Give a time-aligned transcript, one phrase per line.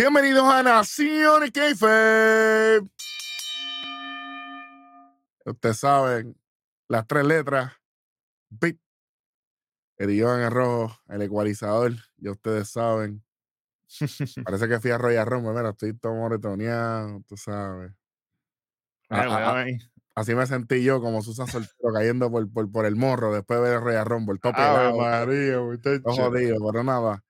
[0.00, 2.80] Bienvenidos a Nación Keife.
[5.44, 6.40] Ustedes saben,
[6.88, 7.74] las tres letras,
[8.48, 8.78] beat,
[9.98, 13.22] el guion en rojo, el ecualizador, ya ustedes saben.
[14.46, 17.92] Parece que fui a Royal Rumble, mira, estoy todo moretoneado, tú sabes.
[19.10, 19.66] A- a- a-
[20.14, 23.68] así me sentí yo como Susan Soltero cayendo por, por, por el morro después de
[23.68, 27.22] ver Royal Rumble, todo Ave pelado, María, todo jodido, pero nada.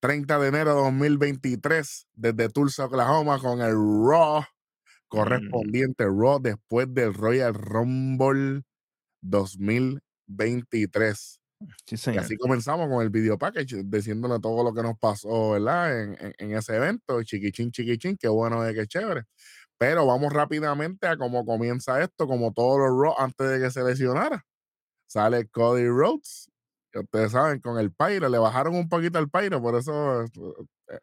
[0.00, 4.42] 30 de enero de 2023, desde Tulsa, Oklahoma, con el Raw
[5.12, 5.16] Mm.
[5.16, 8.62] correspondiente Raw después del Royal Rumble
[9.22, 11.40] 2023.
[11.86, 16.02] Sí, Y así comenzamos con el video package, diciéndole todo lo que nos pasó, ¿verdad?
[16.02, 19.24] En, en- en ese evento, chiquichín, chiquichín, qué bueno de qué chévere.
[19.78, 23.82] Pero vamos rápidamente a cómo comienza esto, como todos los Raw antes de que se
[23.84, 24.44] lesionara.
[25.08, 26.47] Sale Cody Rhodes,
[27.00, 30.28] ustedes saben, con el Pyro, le bajaron un poquito el Pyro, por eso eh,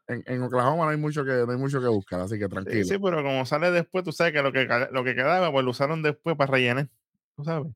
[0.07, 2.85] en, en Oklahoma no hay mucho que no hay mucho que buscar, así que tranquilo.
[2.85, 5.71] sí, pero como sale después, tú sabes que lo que, lo que quedaba, pues lo
[5.71, 6.89] usaron después para rellenar.
[7.35, 7.73] Tú sabes.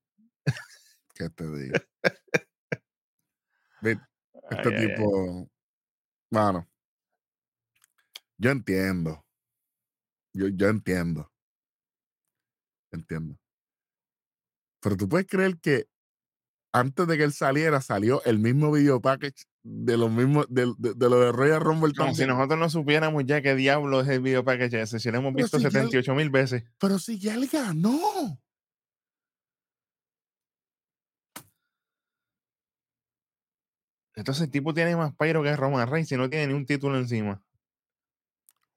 [1.15, 1.73] ¿Qué te digo?
[3.81, 3.95] Ay,
[4.49, 4.87] Este ay, ay.
[4.87, 5.49] tipo,
[6.31, 6.67] mano,
[8.37, 9.25] yo entiendo.
[10.33, 11.31] Yo, yo entiendo.
[12.91, 13.37] Entiendo.
[14.81, 15.87] Pero tú puedes creer que
[16.71, 20.93] antes de que él saliera, salió el mismo video package de lo mismo, de, de-
[20.93, 24.21] de lo de Royal Rumble Como si nosotros no supiéramos ya qué diablo es el
[24.21, 26.63] video package ese, si lo hemos Pero visto si ya él- 78 mil veces.
[26.79, 28.39] Pero si ya él ganó.
[34.15, 36.97] Entonces el tipo tiene más pyro que Roman Reigns y no tiene ni un título
[36.97, 37.41] encima.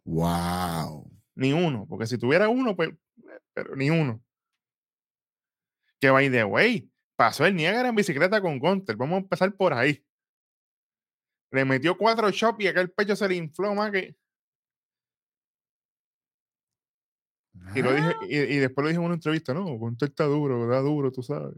[0.04, 1.10] Wow.
[1.34, 1.86] Ni uno.
[1.88, 2.90] Porque si tuviera uno, pues,
[3.52, 4.22] pero ni uno.
[6.00, 8.96] Que by the way, pasó el Niagara en bicicleta con Gunter.
[8.96, 10.04] Vamos a empezar por ahí.
[11.50, 14.16] Le metió cuatro shots y acá el pecho se le infló más que.
[17.74, 20.66] Y, lo dije, y, y después lo dije en una entrevista, no, Gunter está duro,
[20.66, 21.54] da duro, tú sabes.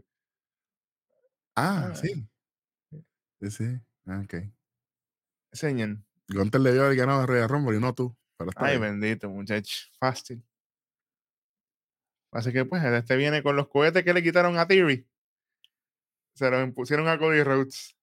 [1.55, 1.95] Ah, Ah.
[1.95, 2.27] sí.
[3.41, 3.65] Sí, sí.
[4.05, 4.35] Ah, Ok.
[5.51, 6.05] Enseñan.
[6.27, 8.15] Gunter le dio haber ganado a Royal Rumble y no tú.
[8.37, 8.99] Pero Ay, bien.
[8.99, 9.87] bendito, muchacho.
[9.99, 10.43] Fácil.
[12.31, 15.07] Así que pues, este viene con los cohetes que le quitaron a Theory.
[16.35, 17.95] Se los impusieron a Cody Rhodes.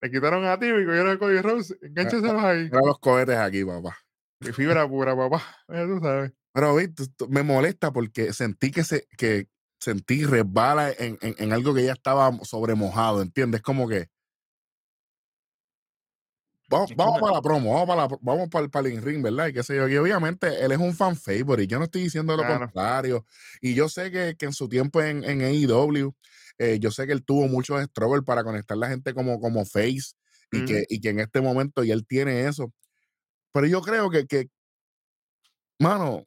[0.00, 1.76] Le quitaron a Theory, cogieron a Cody Rhodes.
[1.82, 2.64] Enganchaselos ahí.
[2.64, 3.96] Mira los cohetes aquí, papá.
[4.40, 5.42] Mi fibra pura, papá.
[5.68, 6.32] Ya tú sabes.
[6.52, 6.76] Pero
[7.28, 11.92] me molesta porque sentí que se que sentí resbala en, en- en algo que ya
[11.92, 13.62] estaba sobremojado, ¿entiendes?
[13.62, 14.08] Como que
[16.68, 19.48] vamos, vamos para la promo, vamos para, la- vamos para, el- el ring, ¿verdad?
[19.48, 19.88] Y qué sé yo.
[19.88, 22.60] Y obviamente él es un fan favorite, yo no estoy diciendo lo Claro.
[22.66, 23.26] contrario.
[23.60, 26.14] Y yo sé que, que en su tiempo en, en AEW,
[26.62, 30.14] eh, yo sé que él tuvo muchos struggles para conectar la gente como, como face
[30.50, 32.72] y, que, y que en este momento ya él tiene eso.
[33.52, 34.48] Pero yo creo que, que
[35.78, 36.26] mano,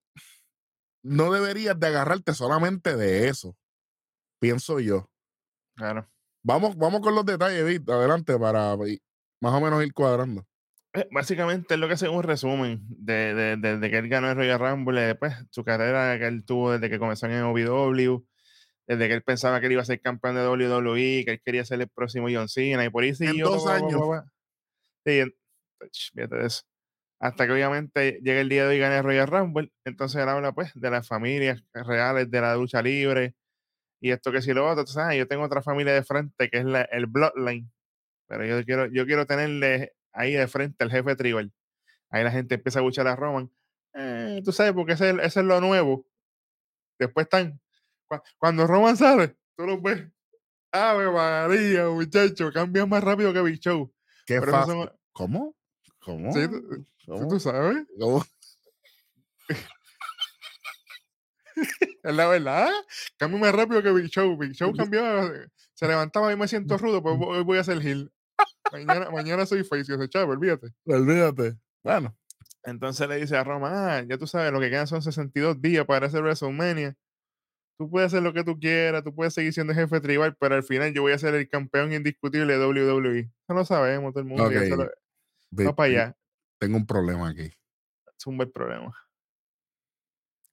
[1.03, 3.55] no deberías de agarrarte solamente de eso,
[4.39, 5.09] pienso yo.
[5.75, 6.09] Claro.
[6.43, 10.45] Vamos, vamos con los detalles, Vic, adelante, para más o menos ir cuadrando.
[10.93, 14.29] Eh, Básicamente es lo que hace un resumen de, de, de- de que él ganó
[14.29, 18.25] el Royal Rumble, y después su carrera que él tuvo desde que comenzó en OVW,
[18.87, 21.65] desde que él pensaba que él iba a ser campeón de WWE, que él quería
[21.65, 23.49] ser el próximo John Cena, y por ahí siguió.
[23.49, 24.01] dos pa, pa, años.
[25.05, 25.35] Sí, en-
[26.13, 26.63] fíjate de eso.
[27.19, 30.27] Hasta que obviamente llega el día de hoy y gana el Royal Rumble, entonces él
[30.29, 33.35] habla pues de las familias reales de la lucha libre
[34.01, 36.57] y esto que si lo otro, tú sabes, yo tengo otra familia de frente que
[36.59, 37.71] es la- el Bloodline,
[38.27, 41.51] pero yo quiero, yo quiero tenerle ahí de frente al jefe tribal.
[42.09, 43.49] Ahí la gente empieza a escuchar a Roman.
[43.93, 46.05] Eh, tú sabes, porque ese, es- ese es lo nuevo.
[46.99, 47.59] Después están,
[48.37, 50.07] cuando Roman sale, tú lo ves.
[50.71, 53.93] Ave María, muchacho, cambia más rápido que Big Show.
[54.25, 54.73] Qué fácil.
[54.73, 55.55] son- ¿Cómo?
[55.99, 56.31] ¿Cómo?
[56.33, 57.27] Sí, tú- ¿Cómo?
[57.29, 57.85] tú sabes.
[57.99, 58.23] ¿Cómo?
[62.03, 62.69] Es la verdad.
[63.17, 64.37] Cambia más rápido que Big Show.
[64.37, 65.31] Big Show cambiaba,
[65.73, 68.11] se levantaba y me siento rudo, pues hoy voy a ser Hill.
[68.71, 70.67] Mañana, mañana soy face, yo chavo, olvídate.
[70.85, 71.55] Olvídate.
[71.83, 72.15] Bueno,
[72.63, 75.85] Entonces le dice a Roma, ah, ya tú sabes, lo que quedan son 62 días
[75.85, 76.95] para ese WrestleMania.
[77.77, 80.63] Tú puedes hacer lo que tú quieras, tú puedes seguir siendo jefe tribal, pero al
[80.63, 83.19] final yo voy a ser el campeón indiscutible de WWE.
[83.19, 84.49] Eso lo sabemos, todo el mundo.
[84.51, 84.91] ya se Ok, lo-
[85.51, 86.17] Vic, va para allá.
[86.59, 87.51] tengo un problema aquí.
[88.17, 88.95] Es un buen problema.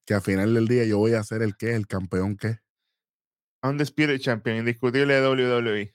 [0.05, 2.59] Que al final del día yo voy a ser el que, el campeón que.
[3.63, 5.95] Undisputed Champion, indiscutible de WWE.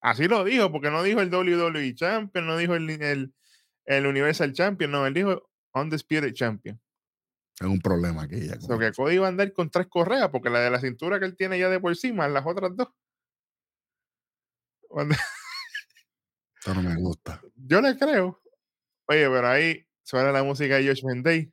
[0.00, 3.34] Así lo dijo, porque no dijo el WWE Champion, no dijo el, el,
[3.84, 6.80] el Universal Champion, no, él dijo Undisputed Champion.
[7.58, 8.54] Tengo un problema aquí ya.
[8.62, 8.92] O con que.
[8.92, 11.58] Cody va a andar con tres correas, porque la de la cintura que él tiene
[11.58, 12.88] ya de por encima, las otras dos.
[16.58, 17.40] Esto no me gusta.
[17.54, 18.42] Yo le creo.
[19.08, 21.52] Oye, pero ahí suena la música de Josh Day.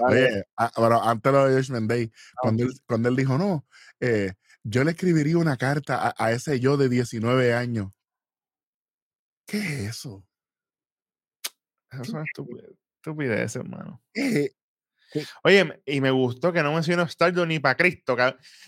[0.00, 3.66] Oye, ah, pero antes lo de Josh Day, cuando, él, cuando él dijo, no,
[4.00, 4.32] eh,
[4.64, 7.92] yo le escribiría una carta a, a, ese yo de 19 años.
[9.46, 10.24] ¿Qué es eso?
[11.90, 12.70] Eso es estupidez,
[13.02, 14.00] estupidez, hermano.
[14.14, 14.52] ¿Qué?
[15.44, 18.16] Oye, y me gustó que no mencionó Stardust ni para Cristo.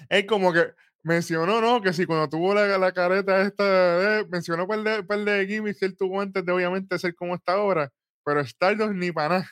[0.08, 1.80] Es como que mencionó, ¿no?
[1.80, 5.78] Que si cuando tuvo la, la careta esta, eh, mencionó par de, par de gimmicks
[5.78, 7.90] que él tuvo antes de obviamente ser como está ahora,
[8.24, 9.50] pero Stardust ni para nada.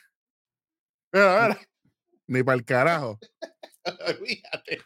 [1.11, 1.59] Mira, mira.
[2.27, 3.19] Ni para el carajo.
[4.25, 4.81] Fíjate.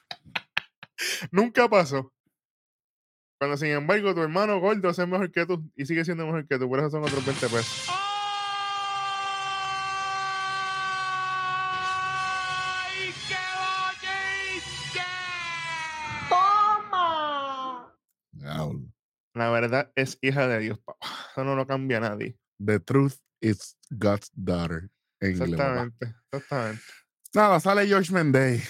[1.31, 2.13] Nunca pasó.
[3.39, 6.57] Cuando sin embargo tu hermano gordo es mejor que tú y sigue siendo mejor que
[6.57, 8.06] tú, por eso son otros 20 pesos.
[19.37, 21.07] La verdad es hija de Dios, papá.
[21.31, 22.37] Eso no lo cambia nadie.
[22.63, 24.89] The truth is God's daughter.
[25.19, 26.81] exactamente, exactamente.
[27.33, 28.63] Nada, sale George Menday.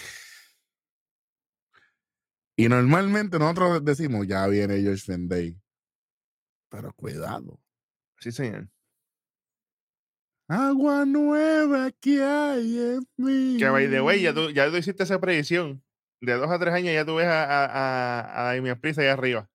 [2.57, 5.57] Y normalmente nosotros decimos, ya viene George Menday.
[6.69, 7.61] Pero cuidado.
[8.19, 8.67] Sí, señor.
[10.49, 13.57] Agua nueva que hay en mí.
[13.57, 15.83] Que by the way, ya tú, ya tú hiciste esa predicción.
[16.19, 19.49] De dos a tres años ya tú ves a, a, a, a Priest ahí arriba.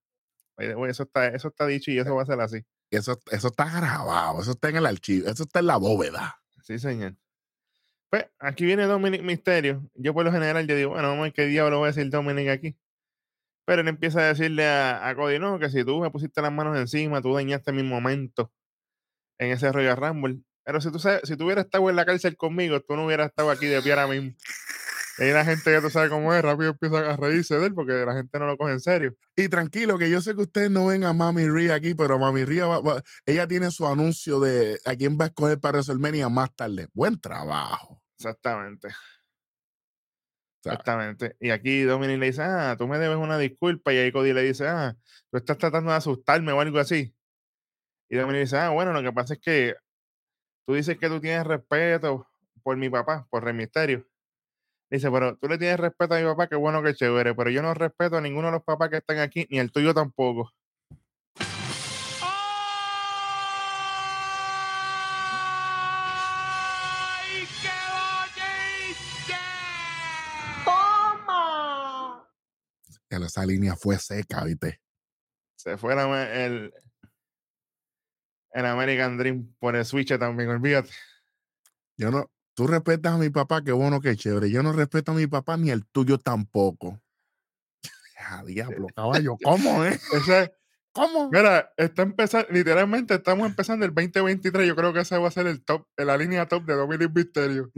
[0.63, 2.65] Eso está, eso está dicho y eso va a ser así.
[2.91, 6.41] Eso, eso está grabado, eso está en el archivo, eso está en la bóveda.
[6.63, 7.17] Sí, señor.
[8.11, 9.89] Pues aquí viene Dominic Misterio.
[9.95, 12.11] Yo por lo general yo digo, bueno, vamos a ver qué diablo va a decir
[12.11, 12.77] Dominic aquí.
[13.65, 16.53] Pero él empieza a decirle a, a, Cody, no, que si tú me pusiste las
[16.53, 18.53] manos encima, tú dañaste mi momento
[19.39, 20.41] en ese Royal Rumble.
[20.65, 23.29] Pero si tú, sabes, si tú hubieras estado en la cárcel conmigo, tú no hubieras
[23.29, 24.33] estado aquí de pie ahora mismo.
[25.23, 27.93] Y la gente que tú sabes cómo es, rápido empieza a reírse de él porque
[27.93, 29.15] la gente no lo coge en serio.
[29.37, 32.45] Y tranquilo, que yo sé que ustedes no ven a Mami Ria aquí, pero Mami
[32.45, 36.29] Ria, va, va, ella tiene su anuncio de a quién va a escoger para WrestleMania
[36.29, 36.89] más tarde.
[36.93, 38.03] Buen trabajo.
[38.19, 38.89] Exactamente.
[40.65, 41.37] Exactamente.
[41.41, 43.93] Y aquí Dominic le dice, ah, tú me debes una disculpa.
[43.93, 44.97] Y ahí Cody le dice, ah,
[45.31, 47.15] tú estás tratando de asustarme o algo así.
[48.09, 49.75] Y Dominic dice, ah, bueno, lo que pasa es que
[50.67, 52.29] tú dices que tú tienes respeto
[52.63, 54.07] por mi papá, por Rey Misterio.
[54.93, 57.63] Dice, pero tú le tienes respeto a mi papá, qué bueno que chévere, pero yo
[57.63, 60.53] no respeto a ninguno de los papás que están aquí, ni el tuyo tampoco.
[62.21, 62.29] ¡Ay,
[67.63, 67.71] qué
[70.63, 72.29] ¡Toma!
[73.09, 74.79] Esa línea fue seca, ¿viste?
[75.57, 76.75] Se fue el,
[78.51, 80.91] el American Dream por el Switch también, olvídate.
[81.97, 84.51] Yo no, Tú respetas a mi papá, qué bueno, qué chévere.
[84.51, 87.01] Yo no respeto a mi papá ni el tuyo tampoco.
[88.19, 90.01] Ah, diablo, caballo, ¿cómo es?
[90.13, 90.55] Ese,
[90.93, 91.31] ¿Cómo?
[91.31, 94.69] Mira, está empezando, literalmente estamos empezando el 2023.
[94.69, 97.71] Yo creo que ese va a ser el top, la línea top de Dominic Misterio.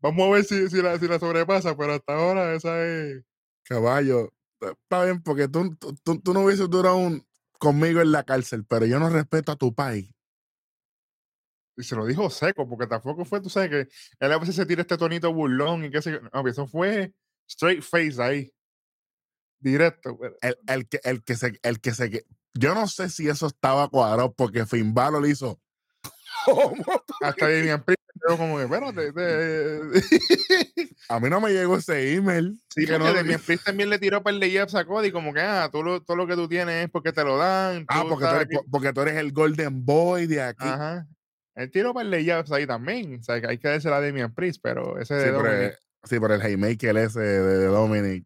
[0.00, 3.24] Vamos a ver si, si, la, si la sobrepasa, pero hasta ahora esa es.
[3.62, 7.26] Caballo, está bien, porque tú, tú, tú no hubieses durado un,
[7.58, 10.13] conmigo en la cárcel, pero yo no respeto a tu país
[11.76, 13.88] y se lo dijo seco, porque tampoco fue, tú sabes que
[14.20, 16.20] él a veces se tira este tonito burlón y qué sé yo.
[16.32, 17.12] No, eso fue
[17.48, 18.52] straight face ahí.
[19.58, 20.18] Directo.
[20.42, 23.88] El, el, que, el que se, el que se, yo no sé si eso estaba
[23.88, 25.60] cuadrado porque Finn Balor hizo.
[27.22, 28.04] Hasta Damian Priest
[28.36, 29.12] como que, espérate.
[31.08, 32.58] a mí no me llegó ese email.
[32.68, 35.40] Sí, que no, Damian Priest también le tiró para el de a Cody como que,
[35.40, 37.84] ah, tú lo, todo lo que tú tienes es porque te lo dan.
[37.88, 40.66] Ah, porque tú, eres, porque tú eres el Golden Boy de aquí.
[40.66, 41.06] Ajá.
[41.54, 43.20] El tiro para el layups ahí también.
[43.20, 45.78] O sea, que hay que darse la Demian Priest, pero ese de sí, Dominic.
[46.02, 48.24] sí, pero el Haymaker ese de, Dominic.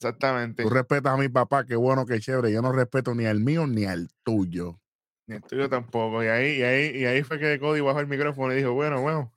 [0.00, 0.62] Exactamente.
[0.62, 2.52] Tú respetas a mi papá, qué bueno, qué chévere.
[2.52, 4.80] Yo no respeto ni al mío ni al tuyo.
[5.26, 6.22] Ni el tuyo tampoco.
[6.22, 9.00] Y ahí, y ahí, y ahí fue que Cody bajó el micrófono y dijo, bueno,
[9.00, 9.34] bueno.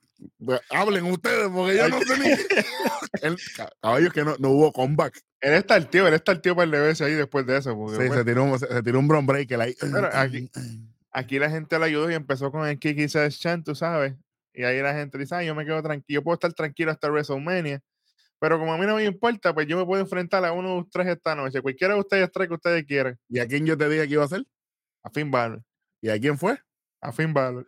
[0.70, 2.28] Hablen ustedes, porque yo no sé ni.
[3.22, 3.36] el,
[3.80, 5.20] caballo es que no, no, hubo comeback.
[5.40, 7.74] Él está el tío, él está el tío para el DBS ahí después de eso.
[7.74, 8.14] Porque, sí, bueno.
[8.14, 9.74] se, tiró un, se, tiró un bron breaker ahí.
[9.80, 10.48] Pero aquí,
[11.12, 14.14] Aquí la gente le ayudó y empezó con el Kiki Says Chan, tú sabes.
[14.54, 17.10] Y ahí la gente dice, ah, yo me quedo tranquilo, yo puedo estar tranquilo hasta
[17.10, 17.80] WrestleMania.
[18.38, 20.88] Pero como a mí no me importa, pues yo me puedo enfrentar a uno de
[20.90, 21.62] tres esta noche.
[21.62, 23.18] Cualquiera de ustedes tres que ustedes quieran.
[23.28, 24.44] ¿Y a quién yo te dije que iba a hacer?
[25.04, 25.62] A Finn Balor.
[26.00, 26.58] ¿Y a quién fue?
[27.00, 27.66] A Finn Balor.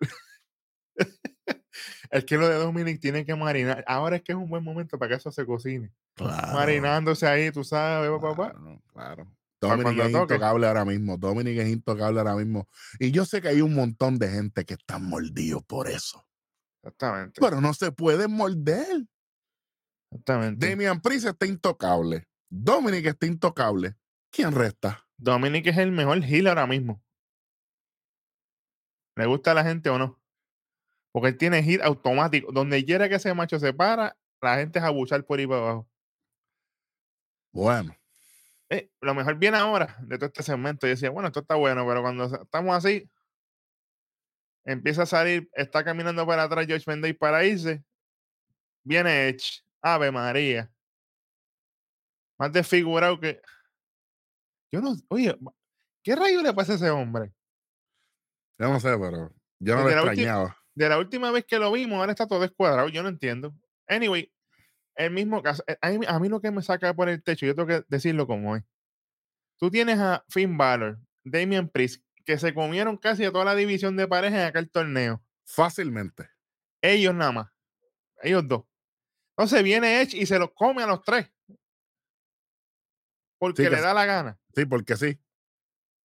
[2.10, 3.84] es que lo de Dominic tiene que marinar.
[3.86, 5.92] Ahora es que es un buen momento para que eso se cocine.
[6.14, 6.54] Claro.
[6.54, 8.50] Marinándose ahí, tú sabes, papá.
[8.50, 9.26] Claro, claro.
[9.68, 11.16] Dominic es intocable ahora mismo.
[11.16, 12.68] Dominic es intocable ahora mismo.
[12.98, 16.26] Y yo sé que hay un montón de gente que están mordidos por eso.
[16.82, 17.40] Exactamente.
[17.40, 19.06] Pero no se pueden morder.
[20.10, 20.68] Exactamente.
[20.68, 22.28] Damian Priest está intocable.
[22.48, 23.96] Dominic está intocable.
[24.30, 25.06] ¿Quién resta?
[25.16, 27.02] Dominic es el mejor heel ahora mismo.
[29.16, 30.20] ¿Le gusta a la gente o no?
[31.12, 32.52] Porque él tiene hit automático.
[32.52, 35.60] Donde quiera que ese macho se para, la gente es a buchar por ahí para
[35.60, 35.88] abajo.
[37.52, 37.96] Bueno,
[38.74, 40.86] Eh, lo mejor viene ahora de todo este segmento.
[40.86, 43.08] Yo decía, bueno, esto está bueno, pero cuando estamos así,
[44.64, 47.84] empieza a salir, está caminando para atrás George Menday para irse.
[48.82, 49.64] Viene Edge.
[49.80, 50.72] Ave María.
[52.38, 53.40] Más desfigurado que.
[54.72, 54.96] Yo no.
[55.08, 55.36] Oye,
[56.02, 57.32] ¿qué rayo le pasa a ese hombre?
[58.58, 60.56] yo no sé, pero yo no lo extrañaba.
[60.74, 62.88] De la última vez que lo vimos, ahora está todo descuadrado.
[62.88, 63.54] Yo no entiendo.
[63.86, 64.32] Anyway,
[64.96, 65.62] el mismo caso.
[65.66, 67.84] eh, A mí, a mí lo que me saca por el techo, yo tengo que
[67.88, 68.64] decirlo como es.
[69.58, 73.96] Tú tienes a Finn Balor, Damian Priest, que se comieron casi a toda la división
[73.96, 75.22] de pareja en aquel torneo.
[75.44, 76.28] Fácilmente.
[76.82, 77.50] Ellos nada más.
[78.22, 78.64] Ellos dos.
[79.36, 81.30] Entonces viene Edge y se los come a los tres.
[83.38, 83.82] Porque que le sí.
[83.82, 84.38] da la gana.
[84.54, 85.20] Sí, porque sí.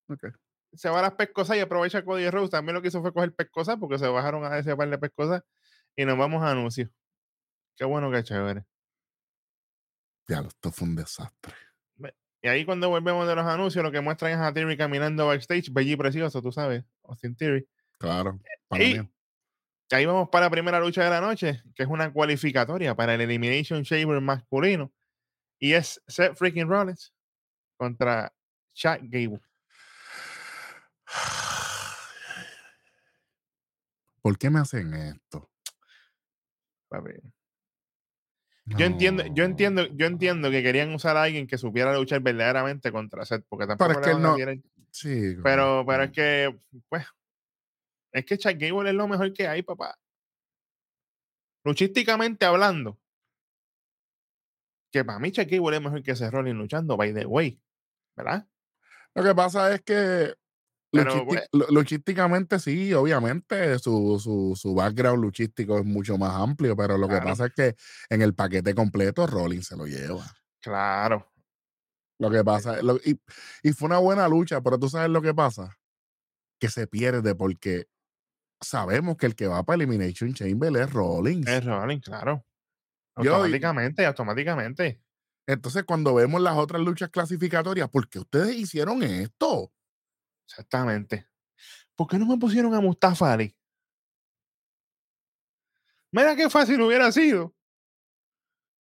[0.10, 0.26] Ok.
[0.74, 2.50] Se va a las pescosas y aprovecha Cody Rhodes.
[2.50, 5.44] También lo que hizo fue coger pescosas porque se bajaron a ese par de pescosas
[5.96, 6.90] y nos vamos a anuncios.
[7.76, 8.66] Qué bueno que chévere.
[10.30, 11.54] Ya, esto fue un desastre.
[12.42, 15.74] Y ahí cuando volvemos de los anuncios, lo que muestran es a Theory caminando backstage,
[15.74, 17.68] bello y precioso, tú sabes, Austin Theory.
[17.98, 18.40] Claro.
[18.70, 19.10] Para Y mí.
[19.92, 23.22] ahí vamos para la primera lucha de la noche, que es una cualificatoria para el
[23.22, 24.94] Elimination Chamber masculino.
[25.60, 27.14] Y es Seth freaking Rollins
[27.76, 28.34] contra
[28.74, 29.42] Chad Gable.
[34.22, 35.50] ¿Por qué me hacen esto?
[38.78, 42.92] Yo entiendo, yo entiendo, yo entiendo que querían usar a alguien que supiera luchar verdaderamente
[42.92, 44.36] contra Seth, porque tampoco es le que no-
[44.92, 45.36] Sí.
[45.44, 47.06] Pero, pero es que, pues,
[48.12, 49.98] es que Chad Gable es lo mejor que hay, papá.
[51.64, 52.98] Luchísticamente hablando,
[54.92, 57.60] que para mí Chad Gable es mejor que ese Rollins luchando, by the way,
[58.16, 58.48] ¿verdad?
[59.14, 60.34] Lo que pasa es que
[61.70, 67.16] Luchísticamente sí, obviamente su, su, su background luchístico es mucho más amplio, pero lo que
[67.24, 67.76] pasa es que
[68.10, 70.26] en el paquete completo Rollins se lo lleva.
[70.62, 71.32] Claro,
[72.20, 73.20] Lo que pasa, lo- y,
[73.64, 75.78] y fue una buena lucha, pero tú sabes lo que pasa,
[76.60, 77.88] que se pierde porque
[78.62, 81.48] sabemos que el que va para Elimination Chamber es Rollins.
[81.48, 82.46] es Rollins, claro.
[83.18, 85.02] Yo- Automáticamente, automáticamente.
[85.48, 89.72] Entonces, cuando vemos las otras luchas clasificatorias, ¿por qué ustedes hicieron esto?
[90.50, 91.28] Exactamente.
[91.96, 93.56] ¿Por qué no me pusieron a Mustafa Ali?
[96.12, 97.54] Mira qué fácil hubiera sido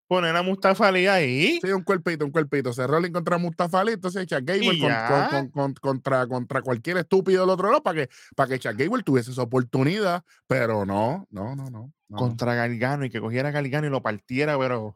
[0.07, 1.59] poner a Mustafa Ali ahí.
[1.61, 2.73] Sí, un cuerpito, un cuerpito.
[2.73, 4.89] Se Rollins contra Mustafa Ali, entonces Chad Gable con-
[5.29, 9.03] con- con- contra, contra cualquier estúpido del otro lado para que, para que Chad Gable
[9.03, 11.93] tuviese esa oportunidad, pero no, no, no, no.
[12.07, 12.17] no.
[12.17, 14.95] Contra Gargano y que cogiera a Gargano y lo partiera, pero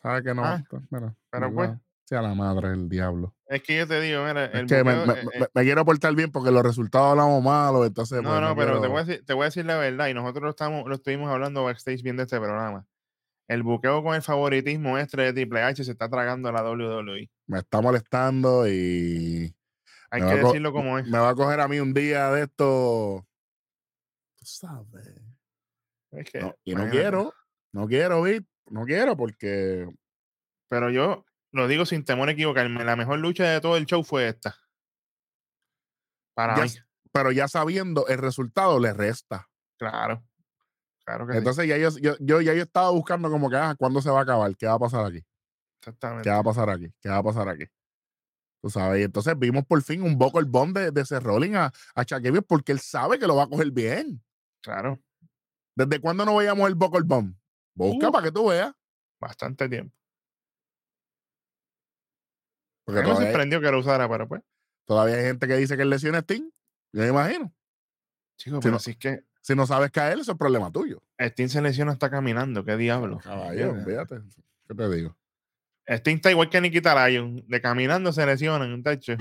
[0.00, 0.44] ¿Sabe que no?
[0.44, 1.52] Ah, Pues, pero ¿verdad?
[1.54, 1.85] pues.
[2.08, 3.34] Sea la madre del diablo.
[3.48, 6.14] es que yo te digo, mira, el me, me- eh, me- eh, me quiero portar
[6.14, 8.22] bien porque los resultados hablamos malos, entonces.
[8.22, 10.14] no, pues, no, pero te voy, a decir, te voy a decir la verdad y
[10.14, 12.86] nosotros lo, estamos, lo estuvimos hablando backstage viendo este programa.
[13.48, 17.28] El buqueo con el favoritismo extra de Triple H se está tragando a la WWE.
[17.48, 19.52] Me está molestando y.
[20.10, 21.06] Hay que decirlo como es.
[21.08, 23.26] Me va a coger a mí un día de esto.
[24.38, 25.20] Tú sabes.
[26.12, 27.32] Es que, No, y no quiero,
[27.72, 29.88] no quiero, Vic, no quiero porque
[30.68, 32.84] Pero yo lo digo sin temor a equivocarme.
[32.84, 34.56] La mejor lucha de todo el show fue esta.
[36.34, 36.70] Para ya, mí.
[37.12, 39.48] pero ya sabiendo el resultado le resta.
[39.78, 40.22] Claro.
[41.04, 41.38] Claro que sí.
[41.38, 44.20] Entonces ya yo, yo, yo- ya yo estaba buscando como que, ah, ¿cuándo se va
[44.20, 44.54] a acabar?
[44.56, 45.20] ¿Qué va a pasar aquí?
[45.20, 46.28] ¿Qué Exactamente.
[46.28, 46.92] va a pasar aquí?
[47.00, 47.64] ¿Qué va a pasar aquí?
[48.60, 51.66] Tú sabes, y entonces vimos por fin un vocal bomb de, de ese Rolling a,
[51.94, 52.04] a
[52.48, 54.20] porque él sabe que lo va a coger bien.
[54.60, 54.98] Claro.
[55.76, 57.36] ¿Desde cuándo no veíamos el vocal bomb?
[57.74, 58.12] Busca Uf.
[58.12, 58.72] para que tú veas.
[59.20, 59.94] Bastante tiempo.
[62.86, 64.40] Porque A mí me hay- sorprendió que lo usara, pero pues.
[64.86, 66.48] todavía hay gente que dice que él lesiona a Sting.
[66.92, 67.52] Yo me imagino.
[68.38, 71.00] Chicos, Si pero no- si es que Si no sabes caer, eso es problema tuyo.
[71.18, 72.64] Sting se lesiona está caminando.
[72.64, 73.18] ¿Qué diablo?
[73.18, 73.84] Caballo, ¿Entiendes?
[73.84, 74.16] fíjate.
[74.66, 75.16] ¿Qué te digo?
[75.86, 77.44] Sting está igual que Nikita Lyon.
[77.46, 79.12] De caminando se lesionan, un tacho.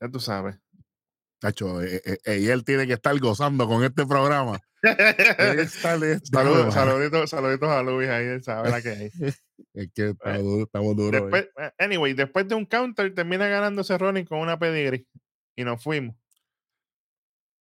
[0.00, 0.56] Ya tú sabes.
[1.40, 4.60] Cacho, eh, eh, eh, y él tiene que estar gozando con este programa.
[6.24, 9.10] Saludos, saluditos, saluditos a Luis ahí, él sabe la que hay.
[9.74, 11.20] Es que duro, estamos duros.
[11.20, 15.06] Después, eh, anyway, después de un counter termina ganándose Rollins con una pedigree
[15.54, 16.16] y nos fuimos.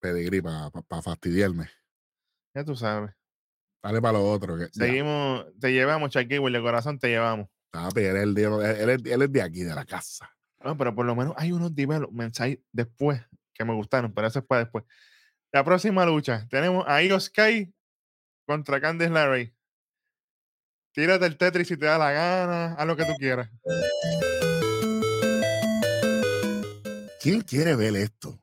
[0.01, 0.71] Pedigrí para
[1.03, 1.69] fastidiarme.
[2.55, 3.11] Ya tú sabes.
[3.83, 4.57] Dale para lo otro.
[4.57, 7.49] Que, ya, Seguimos, te llevamos, Charkiwi, de corazón te llevamos.
[7.73, 10.31] él, es el de- él es- él es de aquí, de la casa.
[10.65, 13.21] No, pero por lo menos hay unos developments ahí después
[13.59, 14.85] que me gustaron, pero eso es para después.
[15.53, 17.73] La próxima lucha tenemos a Io Sky
[18.47, 19.55] contra Candice LeRae.
[20.93, 23.51] Tírate el Tetris si te da la gana, haz lo que tú quieras.
[27.21, 28.43] ¿Quién quiere ver esto?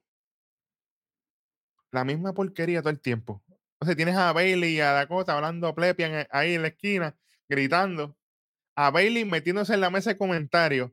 [1.91, 3.43] La misma porquería todo el tiempo.
[3.79, 7.15] O sea, tienes a Bailey y a Dakota hablando plepian eh, ahí en la esquina,
[7.47, 8.17] gritando.
[8.75, 10.91] A Bailey metiéndose en la mesa de comentarios,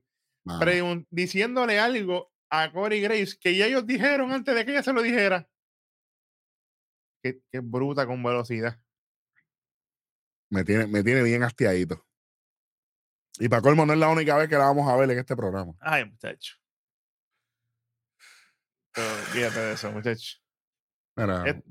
[1.11, 5.01] diciéndole algo a Corey Grace que ya ellos dijeron antes de que ella se lo
[5.01, 5.49] dijera.
[7.23, 8.79] Qué, qué bruta con velocidad.
[10.51, 12.07] me, tiene, me tiene bien hastiadito.
[13.39, 15.35] Y para colmo, no es la única vez que la vamos a ver en este
[15.35, 15.73] programa.
[15.81, 16.57] Ay, muchacho.
[18.95, 20.37] Pero, fíjate de eso, muchacho.
[21.17, 21.63] Eh,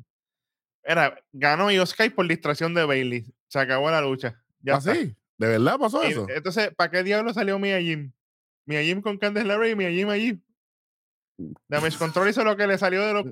[0.84, 3.26] Era, ganó Sky por distracción de Bailey.
[3.48, 4.44] Se acabó la lucha.
[4.62, 4.94] Ya está.
[4.94, 5.16] ¿Así?
[5.38, 6.26] ¿De verdad pasó Y eso?
[6.30, 8.12] entonces, ¿para qué diablo salió Mia Jim?
[8.66, 10.44] Mia Jim con Candice LeRae y Mia Jim allí.
[11.68, 13.26] Damage Control hizo lo que le salió de los...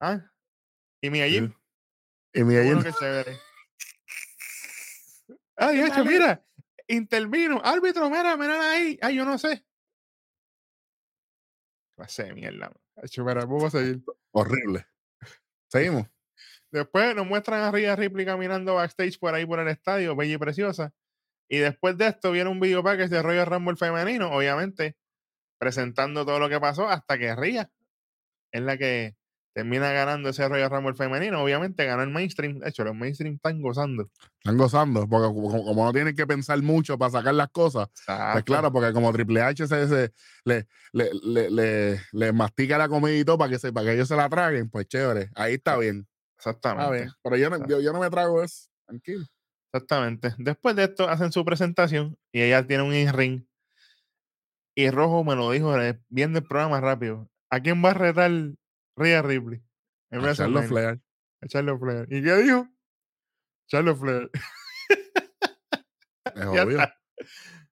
[0.00, 0.30] ¿Ah?
[1.00, 1.52] Y Mia Jim.
[2.32, 3.38] Y que chévere.
[5.56, 6.44] Ay, hecho, mira.
[6.86, 7.60] Intervino.
[7.64, 8.98] Árbitro, mira, mira ahí.
[9.02, 9.64] Ay, yo no sé.
[11.96, 12.72] Clase de mierda.
[13.02, 14.02] Hecho, mira, vamos a seguir.
[14.32, 14.86] horrible.
[15.68, 16.06] Seguimos.
[16.70, 20.38] Después nos muestran a Rhea Ripley caminando backstage por ahí por el estadio, bella y
[20.38, 20.92] preciosa.
[21.48, 24.96] Y después de esto viene un video package de Royal Rumble femenino, obviamente,
[25.58, 27.70] presentando todo lo que pasó hasta que Rhea
[28.52, 29.16] es la que
[29.54, 31.42] termina ganando ese Royal Rumble femenino.
[31.42, 32.60] Obviamente ganó el mainstream.
[32.60, 34.08] De hecho, los mainstream están gozando.
[34.38, 37.88] Están gozando, porque como, como no tienen que pensar mucho para sacar las cosas,
[38.32, 40.12] pues claro, porque como Triple H se, se-
[40.44, 41.10] le, le,
[41.50, 44.28] le, le- mastica la comida y todo para que, se, para que ellos se la
[44.28, 46.06] traguen, pues chévere, ahí está bien.
[46.38, 46.96] Está Exactamente.
[46.98, 47.10] bien.
[47.20, 49.24] Pero yo no, yo, yo no me trago eso, tranquilo.
[49.72, 50.34] Exactamente.
[50.38, 53.44] Después de esto hacen su presentación y ella tiene un in-ring.
[54.78, 57.28] Y Rojo me lo dijo eh, viendo el programa rápido.
[57.50, 58.30] ¿A quién va a retar
[58.94, 59.60] Rhea Ripley?
[60.08, 60.68] En A WrestleMania?
[60.68, 61.00] Flair.
[61.42, 62.06] A Flair.
[62.08, 62.68] ¿Y qué dijo?
[63.66, 64.30] Charlotte Flair.
[66.32, 66.78] Es obvio.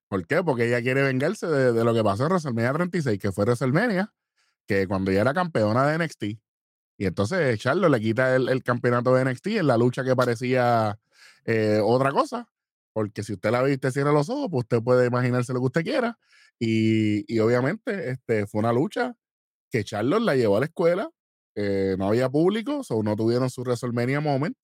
[0.09, 0.42] ¿Por qué?
[0.42, 4.12] Porque ella quiere vengarse de, de lo que pasó en WrestleMania 36, que fue WrestleMania,
[4.66, 6.25] que cuando ella era campeona de NXT,
[6.99, 10.99] y entonces Charlo le quita el, el campeonato de NXT en la lucha que parecía
[11.45, 12.49] eh, otra cosa,
[12.97, 15.83] porque si usted la viste, cierra los ojos, pues usted puede imaginarse lo que usted
[15.85, 16.19] quiera,
[16.59, 19.13] y, y obviamente este, fue una lucha
[19.71, 21.11] que Charlo la llevó a la escuela,
[21.57, 24.57] eh, no había público, o no tuvieron su WrestleMania moment,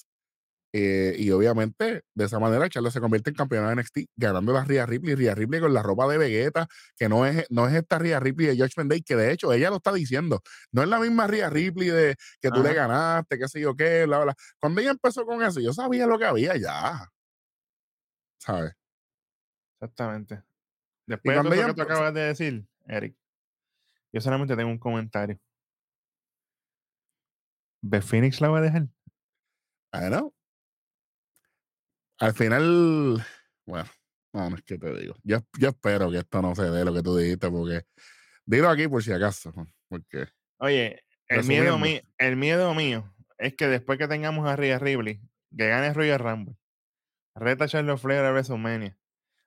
[0.73, 4.64] eh, y obviamente, de esa manera, Charlotte se convierte en campeona de NXT, ganando la
[4.64, 5.14] Rhea Ripley.
[5.14, 8.47] Rhea Ripley con la ropa de Vegeta, que no es, no es esta Rhea Ripley
[8.47, 10.40] de Judgment Day, que de hecho ella lo está diciendo.
[10.71, 14.07] No es la misma Rhea Ripley de que tú le ganaste, qué sé yo qué,
[14.07, 14.35] bla, bla.
[14.59, 17.11] Cuando ella empezó con eso, yo sabía lo que había ya.
[18.42, 18.74] ¿Sabes?
[19.74, 20.42] Exactamente.
[21.07, 23.16] Después de ella que tú acabas de decir, Eric,
[24.12, 25.38] yo solamente tengo un comentario.
[27.83, 28.88] ¿Beth Phoenix la va a dejar?
[29.92, 30.35] Bueno.
[32.18, 33.24] Al final,
[33.64, 33.88] bueno,
[34.33, 35.14] no, no es que te digo.
[35.22, 37.83] Yo, yo espero que esto no se dé lo que tú dijiste, porque
[38.44, 39.52] dilo aquí por si acaso,
[39.88, 40.26] porque
[40.59, 45.20] Oye, el miedo, mío, el miedo mío es que después que tengamos a Rhea Ripley,
[45.57, 46.57] que gane Royal Rumble,
[47.35, 48.99] reta a Charlotte Flair a WrestleMania,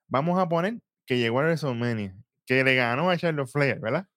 [0.08, 4.08] vamos a poner que llegó a WrestleMania, que le ganó a Charlotte Flair, ¿verdad?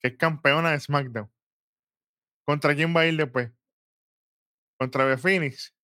[0.00, 1.30] Que es campeona de SmackDown.
[2.44, 3.50] ¿Contra quién va a ir después?
[4.78, 5.74] Contra Beth Phoenix.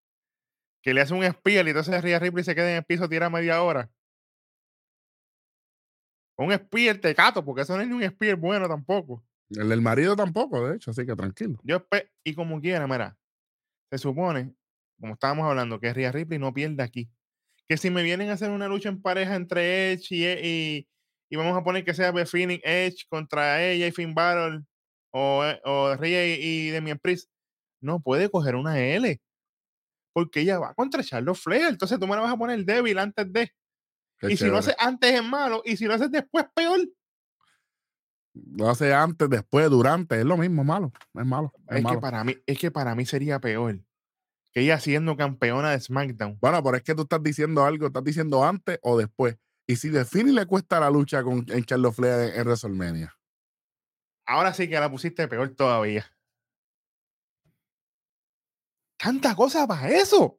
[0.83, 3.31] Que le hace un spear y entonces Rhea Ripley se queda en el piso tira
[3.31, 3.91] media hora.
[6.37, 9.23] Un spear tecato, porque eso no es ni un spear bueno tampoco.
[9.51, 11.61] el del marido tampoco, de hecho, así que tranquilo.
[11.65, 11.87] Yo
[12.25, 13.19] y como quiera, mira,
[13.91, 14.55] se supone,
[15.01, 17.11] como estábamos hablando, que Rhea Ripley no pierde aquí.
[17.69, 20.89] Que si me vienen a hacer una lucha en pareja entre Edge y, E- y,
[21.31, 24.63] y vamos a poner que sea Phoenix Edge contra ella y Finn Balor
[25.13, 27.31] o, eh, o Rhea y, y Damian Priest,
[27.81, 29.21] no puede coger una L.
[30.13, 31.69] Porque ella va contra Charlotte Flair.
[31.69, 33.53] Entonces tú me la vas a poner débil antes de.
[34.19, 35.63] Qué y si lo haces antes es malo.
[35.65, 36.81] Y si lo haces después, peor.
[38.35, 40.93] Lo hace antes, después, durante, es lo mismo, malo.
[41.15, 41.53] Es malo.
[41.69, 42.01] Es, Es que, malo.
[42.01, 43.81] para mí, es que para mí sería peor
[44.53, 46.39] que ella siendo campeona de SmackDown.
[46.41, 49.37] Bueno, pero es que tú estás diciendo algo, estás diciendo antes o después.
[49.69, 53.15] Y si de Fini le cuesta la lucha con en Charlotte Flair en, en WrestleMania.
[54.27, 56.05] Ahora sí que la pusiste peor todavía.
[58.99, 60.39] Tanta cosa para eso.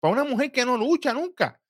[0.00, 1.60] Para una mujer que no lucha nunca.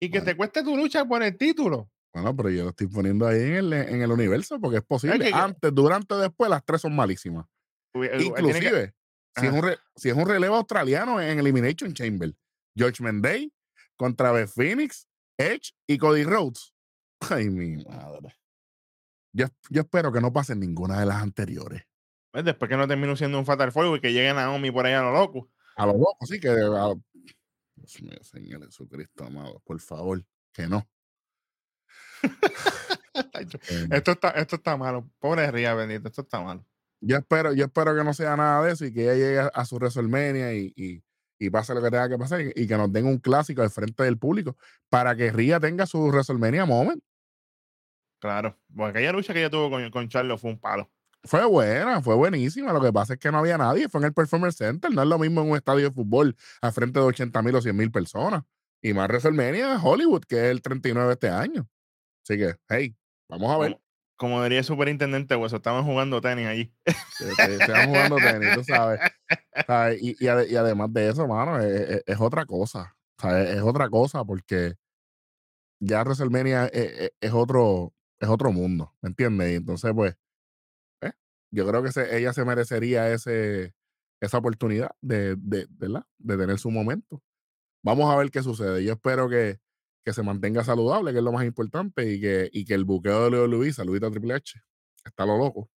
[0.00, 0.30] Y que Bueno.
[0.32, 1.90] te cueste tu lucha por el título.
[2.12, 5.18] Bueno, pero yo lo estoy poniendo ahí en el, en el universo porque es posible.
[5.18, 7.46] que- Antes, durante, después, las tres son malísimas.
[7.92, 8.94] Tiene que- Inclusive,
[9.36, 12.34] si, es un re- si es un relevo australiano en Elimination Chamber,
[12.76, 13.52] Judgment Day
[13.96, 16.74] contra Beth Phoenix, Edge y Cody Rhodes.
[17.30, 18.34] Ay, mi madre.
[19.32, 21.82] Yo, yo espero que no pasen ninguna de las anteriores.
[22.32, 24.94] pues, después que no termine siendo un Fatal Fuego y que llegue Naomi por ahí
[24.94, 25.50] a lo loco.
[25.76, 26.94] A los locos, sí, que a-
[27.76, 30.86] Dios mío, Señor Jesucristo amado, por favor, que no.
[33.90, 35.10] esto, está, esto está malo.
[35.18, 36.66] Pobre Ría, bendito, esto está malo.
[37.00, 39.64] Yo espero, yo espero que no sea nada de eso y que ella llegue a,
[39.64, 41.02] su WrestleMania y, y,
[41.38, 44.02] y, pase lo que tenga que pasar y, que nos den un clásico al frente
[44.02, 44.56] del público
[44.90, 47.02] para que Ría tenga su WrestleMania moment.
[48.20, 50.90] Claro, porque aquella lucha que ella tuvo con, con Charlo fue un palo.
[51.24, 52.72] Fue buena, fue buenísima.
[52.72, 53.88] Lo que pasa es que no había nadie.
[53.88, 54.90] Fue en el Performance Center.
[54.90, 57.62] No es lo mismo en un estadio de fútbol al frente de 80 mil o
[57.62, 58.42] 100 mil personas.
[58.82, 61.68] Y más WrestleMania Hollywood, que es el 39 de este año.
[62.24, 62.96] Así que, hey,
[63.28, 63.80] vamos a ver.
[64.20, 66.70] Como, diría el superintendente Hueso, estaban jugando tenis allí.
[66.84, 69.00] Estaban jugando tenis, tú sabes.
[69.98, 72.94] Y, además de eso, mano, es, otra cosa.
[73.22, 74.74] Es, otra cosa porque
[75.80, 79.52] ya WrestleMania es, es, otro, es otro mundo, ¿me entiendes?
[79.52, 80.14] Y entonces, pues,
[81.00, 81.12] eh,
[81.50, 83.74] yo creo que ella se merecería ese,
[84.20, 87.22] esa oportunidad de, de, de tener su momento.
[87.82, 88.84] Vamos a ver qué sucede.
[88.84, 89.60] Yo espero que,
[90.04, 93.24] que se mantenga saludable, que es lo más importante, y que, y que el buqueo
[93.24, 94.60] de Leo Luis, saludita a Triple H,
[95.04, 95.70] está lo loco.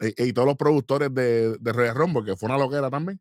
[0.00, 3.20] Y, todos los productores de, de Royal Rumble, que fue una loquera también,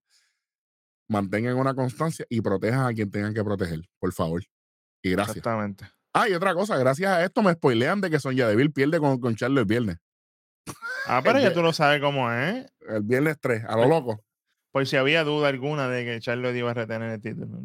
[1.08, 4.44] mantengan una constancia y protejan a quien tengan que proteger, por favor.
[5.04, 5.38] Y gracias.
[5.38, 5.86] Exactamente.
[6.14, 9.20] Ah, y otra cosa, gracias a esto me spoilean de que Sonya Deville pierde con,
[9.20, 9.98] con Charlo el viernes.
[11.08, 12.72] Ah, pero ya tú lo sabes cómo es.
[12.88, 14.24] El viernes 3, a lo loco.
[14.72, 17.60] Por si había duda alguna de que Charlo iba a retener el título.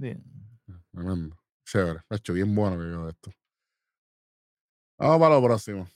[0.92, 1.37] Tremendo.
[1.68, 2.00] Chévere.
[2.08, 3.30] Ha hecho bien bueno que yo esto.
[4.98, 5.86] Vamos para lo próximo.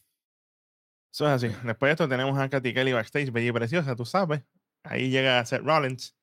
[1.11, 1.49] Eso es así.
[1.65, 4.43] Después de esto tenemos a Katy Kelly backstage, bella y preciosa, tú sabes.
[4.83, 6.15] Ahí llega Seth Rollins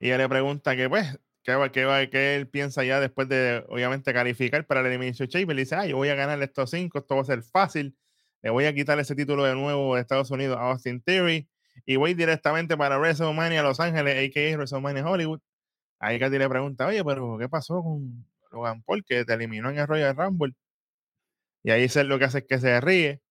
[0.00, 4.12] y ella le pregunta que, pues, ¿qué, qué, qué él piensa ya después de, obviamente,
[4.14, 5.54] calificar para el Elimination Chamber.
[5.54, 7.96] Le dice, ah, yo voy a ganar estos cinco, esto va a ser fácil.
[8.42, 11.48] Le voy a quitar ese título de nuevo de Estados Unidos a Austin Theory
[11.84, 14.56] y voy directamente para WrestleMania Los Ángeles, a.k.a.
[14.56, 15.40] WrestleMania Hollywood.
[15.98, 19.78] Ahí Katy le pregunta, oye, pero ¿qué pasó con Logan Paul que te eliminó en
[19.78, 20.54] el Royal Rumble.
[21.62, 23.22] Y ahí es lo que hace es que se ríe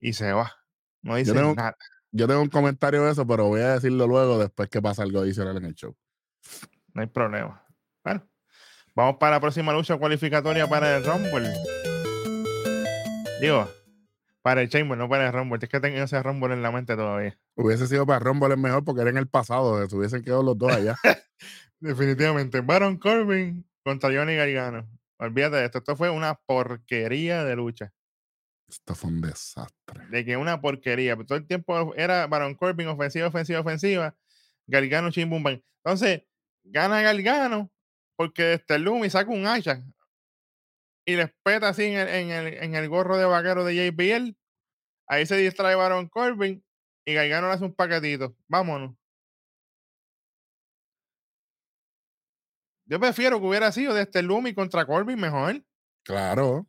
[0.00, 0.52] y se va.
[1.02, 1.76] No dice nada.
[2.12, 5.20] Yo tengo un comentario de eso, pero voy a decirlo luego después que pasa algo
[5.20, 5.96] adicional en el show.
[6.92, 7.64] No hay problema.
[8.04, 8.28] Bueno,
[8.94, 11.48] vamos para la próxima lucha cualificatoria para el Rumble.
[13.40, 13.68] Digo,
[14.42, 15.60] para el Chamber, no para el Rumble.
[15.62, 17.38] Es que tengo ese Rumble en la mente todavía.
[17.54, 20.42] Hubiese sido para el Rumble es mejor porque era en el pasado, se hubiesen quedado
[20.42, 20.96] los dos allá.
[21.80, 22.60] Definitivamente.
[22.60, 24.88] Baron Corbin contra Johnny Gargano.
[25.18, 25.78] Olvídate de esto.
[25.78, 27.92] Esto fue una porquería de lucha.
[28.68, 30.06] Esto fue un desastre.
[30.08, 31.16] De que una porquería.
[31.16, 34.16] Todo el tiempo era Baron Corbin, ofensiva, ofensiva, ofensiva.
[34.66, 35.62] Gargano, chimbumban.
[35.84, 36.22] Entonces,
[36.64, 37.70] gana Gargano
[38.16, 39.82] porque este Lumi saca un hacha
[41.06, 44.36] y le peta así en el, en, el, en el, gorro de vaquero de JBL.
[45.08, 46.62] Ahí se distrae Baron Corbin
[47.04, 48.36] y Gargano le hace un paquetito.
[48.46, 48.99] Vámonos.
[52.90, 55.64] Yo prefiero que hubiera sido de este Lumi contra Corbin mejor.
[56.02, 56.66] Claro.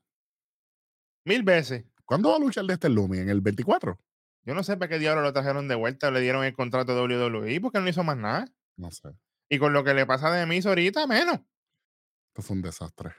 [1.25, 1.83] Mil veces.
[2.05, 3.17] ¿Cuándo va a luchar de este Lumi?
[3.17, 3.99] ¿En el 24?
[4.43, 6.93] Yo no sé para qué diablo lo trajeron de vuelta o le dieron el contrato
[6.93, 8.45] de WWE porque no hizo más nada.
[8.77, 9.09] No sé.
[9.49, 11.39] Y con lo que le pasa de mí ahorita, menos.
[12.29, 13.15] Esto fue un desastre.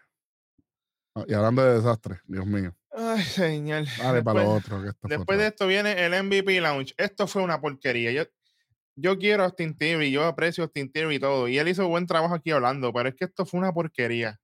[1.16, 2.72] Ah, y hablando de desastre, Dios mío.
[2.92, 3.84] Ay, señor.
[3.98, 4.80] Vale, para lo otro.
[5.02, 6.94] después de esto viene el MVP Lounge.
[6.96, 8.12] Esto fue una porquería.
[8.12, 8.22] Yo,
[8.96, 11.88] yo quiero a Austin Theory, yo aprecio a Austin Theory y todo, y él hizo
[11.88, 14.38] buen trabajo aquí hablando, pero es que esto fue una porquería.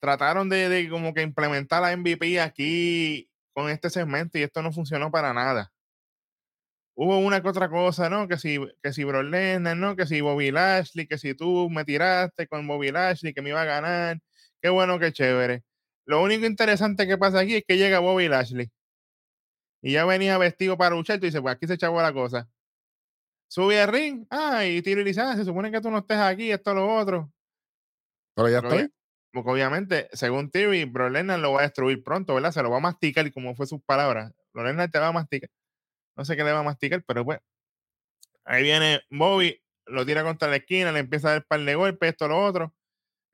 [0.00, 5.10] Trataron de, como que implementar la MVP aquí con este segmento y esto no funcionó
[5.10, 5.72] para nada.
[6.94, 8.28] Hubo una que otra cosa, ¿no?
[8.28, 9.96] Que si, que si Brock Lesnar, ¿no?
[9.96, 13.62] Que si Bobby Lashley, que si tú me tiraste con Bobby Lashley, que me iba
[13.62, 14.18] a ganar.
[14.60, 15.62] Qué bueno, qué chévere.
[16.04, 18.70] Lo único interesante que pasa aquí es que llega Bobby Lashley.
[19.82, 22.48] Y ya venía vestido para luchar, y dice, pues aquí se echaba la cosa.
[23.52, 26.16] Sube al ring, ah, y tiro y dice, ah, se supone que tú no estés
[26.16, 27.30] aquí, esto, lo otro.
[28.34, 28.90] Pero ya estoy.
[29.30, 32.50] Porque obviamente, según Theory, Bro lo va a destruir pronto, ¿verdad?
[32.50, 34.32] Se lo va a masticar, como fue sus palabras.
[34.54, 35.50] Bro te va a masticar.
[36.16, 37.40] No sé qué le va a masticar, pero pues.
[38.46, 42.08] Ahí viene Bobby, lo tira contra la esquina, le empieza a dar par de golpes,
[42.08, 42.74] esto, lo otro.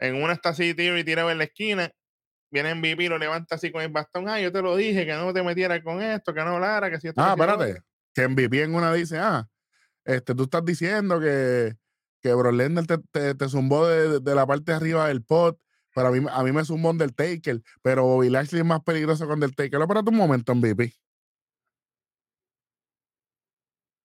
[0.01, 1.93] En una está así, Theory tira en la esquina.
[2.51, 4.29] Viene MVP, lo levanta así con el bastón.
[4.29, 6.99] Ah, yo te lo dije, que no te metieras con esto, que no hablara, que
[6.99, 7.23] si esto.
[7.23, 7.85] Ah, espérate.
[8.13, 9.49] Que MVP en una dice, ah,
[10.09, 11.77] este, tú estás diciendo que,
[12.23, 12.51] que Bro
[13.13, 15.61] te, te, zumbó de, la parte de arriba del pot,
[15.95, 19.35] pero a mí, a mí me zumbó Undertaker, pero Bobby Lashley es más peligroso con
[19.35, 19.81] Undertaker.
[19.81, 20.95] Espérate un momento, MVP.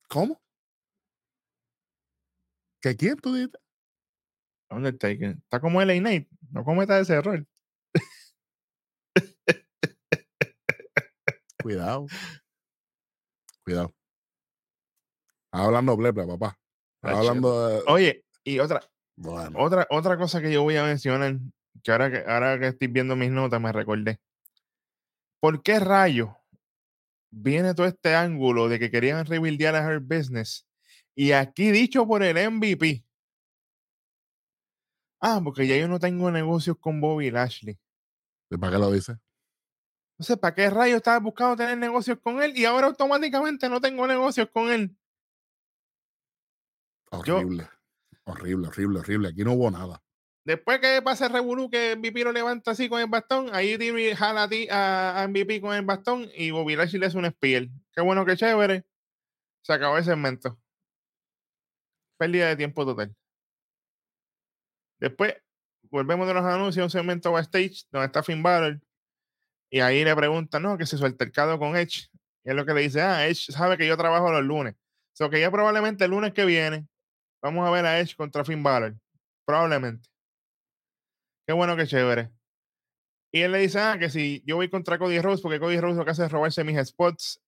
[0.09, 0.41] ¿Cómo?
[2.81, 3.53] ¿Que quién tú dices?
[4.69, 5.37] Undertaker.
[5.37, 6.27] Está como el Knight.
[6.51, 7.45] No cometa ese error.
[11.63, 12.07] Cuidado.
[13.63, 13.93] Cuidado.
[15.53, 16.57] Hablando blepla, papá.
[17.01, 18.81] hablando Oye, y otra.
[19.15, 19.59] Bueno.
[19.59, 21.37] Otra, otra cosa que yo voy a mencionar,
[21.83, 24.19] que ahora que, ahora que estoy viendo mis notas me recordé.
[25.39, 26.37] ¿Por qué rayo
[27.31, 30.65] viene todo este ángulo de que querían rebuildear a Her Business?
[31.15, 33.05] Y aquí dicho por el MVP.
[35.21, 37.77] Ah, porque ya yo no tengo negocios con Bobby Lashley.
[38.49, 39.17] ¿Y ¿Para qué lo dice?
[40.13, 44.07] Entonces, ¿para qué rayo estaba buscando tener negocios con él y ahora automáticamente no tengo
[44.07, 44.95] negocios con él?
[47.25, 47.67] Yo- Horrible.
[48.25, 49.29] Horrible, horrible, horrible.
[49.29, 50.01] Aquí no hubo nada.
[50.45, 54.13] Después que pasa el revolú que MVP lo levanta así con el bastón, ahí Timmy
[54.13, 57.67] jala a, ti- a, MVP con el bastón y Bobby Lashley le hace un spear.
[57.93, 58.85] Qué bueno, qué chévere.
[59.61, 60.59] Se acabó el segmento.
[62.17, 63.15] Pérdida de tiempo total.
[64.99, 65.35] Después,
[65.89, 68.79] volvemos de los anuncios, un segmento backstage donde está Finn Balor.
[69.69, 72.09] Y ahí le preguntan, no, que se suelta el cado con Edge.
[72.43, 74.73] Y es lo que le dice, ah, Edge sabe que yo trabajo los lunes.
[74.75, 76.87] O sea, que ya probablemente el lunes que viene
[77.43, 78.95] vamos a ver a Edge contra Finn Balor.
[79.45, 80.09] Probablemente.
[81.45, 82.31] Qué bueno, qué chévere.
[83.31, 85.97] Y él le dice, ah, que si yo voy contra Cody Rhodes, porque Cody Rhodes
[85.97, 87.41] lo que hace es robarse mis spots.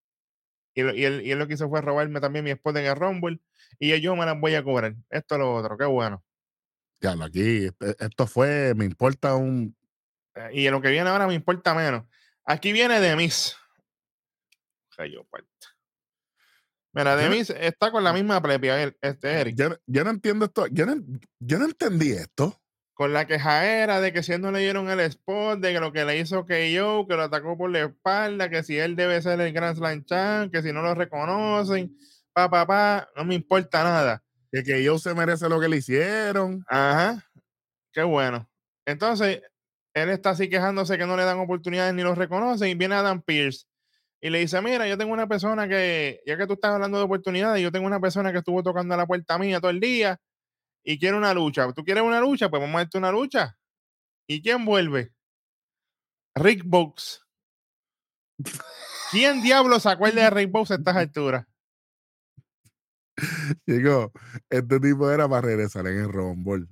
[0.74, 2.86] Y, lo- y él, y él lo que hizo fue robarme también mi spot en
[2.86, 3.40] el Rumble.
[3.80, 4.96] Y yo me las voy a cobrar.
[5.10, 6.24] Esto es lo otro, qué bueno.
[7.02, 9.76] Ya, aquí, este- esto fue, me importa un.
[10.36, 12.04] Eh, Y lo que viene ahora me importa menos.
[12.46, 13.56] Aquí viene Demis.
[14.98, 15.75] Rayo parta.
[16.96, 19.56] Mira, Yo no- Demis está con la misma prepia, el- este Eric.
[19.58, 20.68] Yo, yo no entiendo esto.
[20.68, 20.96] Yo no,
[21.40, 22.62] yo no entendí esto.
[22.94, 25.92] Con la quejaera de que si él no le dieron el spot, de que lo
[25.92, 29.42] que le hizo yo, que lo atacó por la espalda, que si él debe ser
[29.42, 31.98] el Grand Slam Champ, que si no lo reconocen,
[32.32, 34.24] pa, pa, pa, no me importa nada.
[34.50, 36.64] Que, yo se merece lo que le hicieron.
[36.70, 37.22] Ajá.
[37.92, 38.50] Qué bueno.
[38.86, 39.42] Entonces,
[39.94, 42.70] él está así quejándose que no le dan oportunidades ni lo reconocen.
[42.70, 43.66] Y viene Adam Pierce
[44.26, 47.04] y le dice: Mira, yo tengo una persona que, ya que tú estás hablando de
[47.04, 50.20] oportunidades, yo tengo una persona que estuvo tocando a la puerta mía todo el día
[50.84, 51.72] y quiere una lucha.
[51.74, 52.50] ¿Tú quieres una lucha?
[52.50, 53.56] Pues vamos a darte una lucha.
[54.28, 55.14] ¿Y quién vuelve?
[56.34, 57.24] Rick Box.
[59.12, 61.46] ¿Quién diablo se acuerda de Rick Box a estas alturas?
[63.68, 64.12] Digo,
[64.50, 66.66] este tipo era para regresar en el Rumble.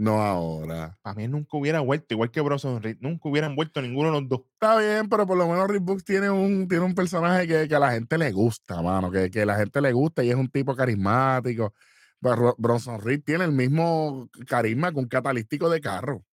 [0.00, 0.96] No ahora.
[1.02, 2.98] Para mí nunca hubiera vuelto, igual que Bronson Reed.
[3.00, 4.42] Nunca hubieran vuelto ninguno de los dos.
[4.52, 7.74] Está bien, pero por lo menos Rick Books tiene un, tiene un personaje que, que
[7.74, 9.10] a la gente le gusta, mano.
[9.10, 11.74] Que, que a la gente le gusta y es un tipo carismático.
[12.20, 16.24] Pero Ro- Bronson Reed tiene el mismo carisma que un catalítico de carro.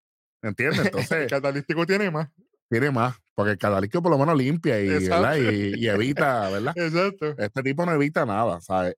[0.42, 0.78] ¿Entiendes?
[0.80, 2.28] El Entonces, catalítico tiene más.
[2.70, 3.16] tiene más.
[3.34, 5.22] Porque el catalítico por lo menos limpia y, Exacto.
[5.22, 5.36] ¿verdad?
[5.52, 6.72] y, y evita, ¿verdad?
[6.76, 7.34] Exacto.
[7.36, 8.94] Este tipo no evita nada, ¿sabes?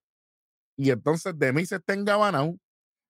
[0.76, 2.54] Y entonces de mí se está engabanado.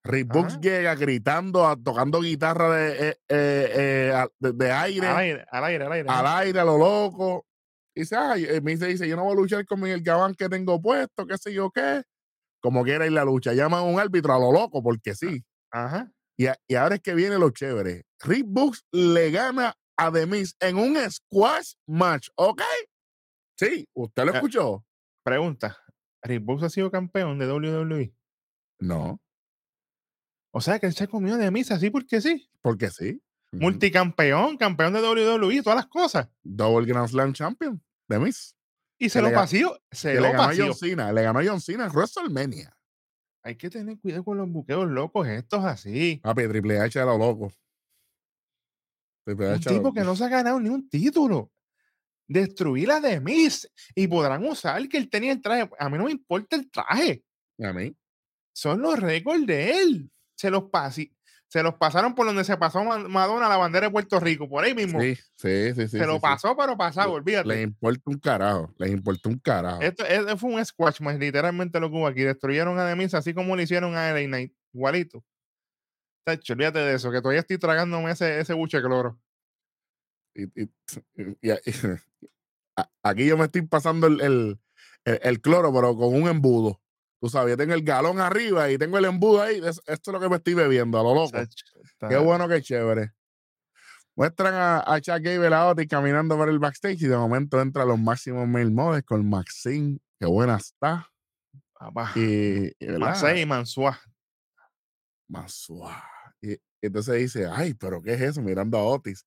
[0.08, 0.60] Rick Books Ajá.
[0.62, 5.84] llega gritando, tocando guitarra de, eh, eh, eh, de- de aire, Al aire, al aire,
[5.84, 6.08] al aire.
[6.08, 7.46] al aire, a lo loco.
[7.94, 10.80] Y eh, me dice, dice, yo no voy a luchar con el gabán que tengo
[10.80, 12.02] puesto, qué sé yo qué.
[12.60, 13.52] Como quiera ir la lucha.
[13.52, 15.44] Llaman a un árbitro a lo loco, porque sí.
[15.70, 16.10] Ajá.
[16.38, 18.04] Y, a- y ahora es que viene lo chévere.
[18.20, 22.62] Rick Books le gana a Demis en un squash match, ¿ok?
[23.58, 24.84] Sí, usted lo escuchó.
[25.24, 25.76] Pregunta.
[26.22, 28.14] Rick Books ha sido campeón de WWE.
[28.80, 29.20] No,
[30.58, 32.50] O sea que él se comió de misa así porque sí.
[32.62, 33.22] porque sí.
[33.52, 36.28] Multicampeón, campeón de WWE, todas las cosas.
[36.42, 38.56] Double Grand Slam Champion, Demis.
[38.98, 39.80] Y se Que lo pasió.
[39.88, 40.66] Se lo le ganó a pasió.
[40.66, 41.12] John Cena.
[41.12, 42.76] Le ganó a John Cena en WrestleMania.
[43.44, 46.18] Hay que tener cuidado con los buqueos locos estos así.
[46.24, 47.52] Papi, Triple H a lo loco.
[49.24, 51.52] Triple Un H tipo que no se ha ganado ni un título.
[52.26, 53.70] Destruir a The Miz.
[53.94, 55.70] Y podrán usar que él tenía el traje.
[55.78, 57.22] A mí no me importa el traje.
[57.62, 57.96] A mí.
[58.52, 60.10] Son los récords de él.
[60.38, 61.12] Se los, pasi-
[61.48, 64.48] se los pasaron por donde se pasó Ma- Madonna la bandera de Puerto Rico.
[64.48, 65.00] Por ahí mismo.
[65.00, 65.88] Sí, sí, sí.
[65.88, 66.20] sí se lo sí, sí.
[66.22, 67.48] pasó, pero pasado, olvídate.
[67.48, 68.72] Les importa un carajo.
[68.78, 69.80] Les importa un carajo.
[69.82, 72.22] Esto, esto fue un squash más literalmente lo que hubo aquí.
[72.22, 74.52] Destruyeron a Demis así como lo hicieron a LA Knight.
[74.72, 75.24] Igualito.
[76.24, 79.18] Tacho, olvídate de eso, que todavía estoy tragándome ese, ese buche de cloro.
[82.76, 84.60] A- aquí yo me estoy pasando el, el,
[85.04, 86.80] el- el cloro, pero con un embudo.
[87.20, 89.56] Tú sabes, yo tengo el galón arriba y tengo el embudo ahí.
[89.58, 91.36] es- esto es lo que me estoy bebiendo, a lo loco.
[92.08, 93.12] Qué bueno, qué chévere.
[94.14, 97.84] Muestran a, a Chuck Gable a Otis caminando por el backstage y de momento entra
[97.84, 99.98] los máximos mail models con Maxine.
[100.18, 101.08] Qué buena está.
[101.78, 102.12] papá.
[102.16, 102.98] Y, y.
[105.28, 105.94] Más suave.
[106.40, 108.42] Y, y entonces dice, ay, pero ¿qué es eso?
[108.42, 109.24] Mirando a Otis.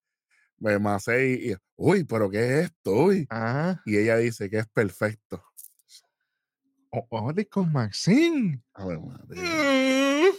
[0.58, 2.92] Masei, y, uy, pero ¿qué es esto?
[2.92, 3.26] Uy.
[3.30, 3.82] Ajá.
[3.84, 5.42] Y ella dice que es perfecto.
[6.92, 8.62] O- Otis con Maxine.
[8.74, 9.40] A ver, madre.
[9.40, 10.32] Mm.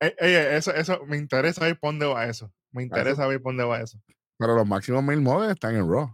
[0.00, 2.52] Eh, eso, eso, me interesa ver por dónde va eso.
[2.70, 4.00] Me interesa ver por dónde va eso.
[4.38, 6.08] Pero los máximos mail models están en Raw.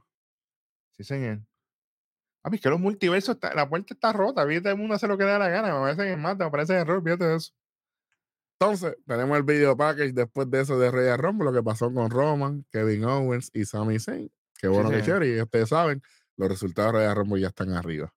[0.96, 1.40] Sí, señor.
[2.44, 4.68] A mí que los multiversos, está- la puerta está rota, ¿viste?
[4.70, 5.72] El mundo hace lo que le da la gana.
[5.74, 7.52] Me parece que es más, me parece error, fíjate eso.
[8.60, 12.10] Entonces, tenemos el video package después de eso de Royal Rumble, lo que pasó con
[12.10, 14.28] Roman, Kevin Owens y Sami Zayn.
[14.58, 15.06] Qué Sí, bueno que sí.
[15.06, 15.36] chévere.
[15.36, 16.02] Y ustedes saben,
[16.36, 18.12] los resultados de Royal Rumble ya están arriba.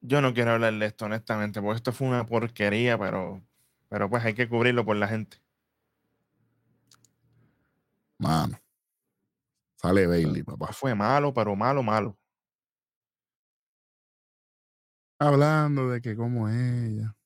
[0.00, 3.42] Yo no quiero hablar de esto, honestamente, porque esto fue una porquería, pero,
[3.88, 5.38] pero pues hay que cubrirlo por la gente.
[8.18, 8.58] Mano.
[9.76, 10.72] Sale Bailey, papá.
[10.72, 12.18] Fue malo, pero malo, malo.
[15.20, 17.16] Hablando de que como ella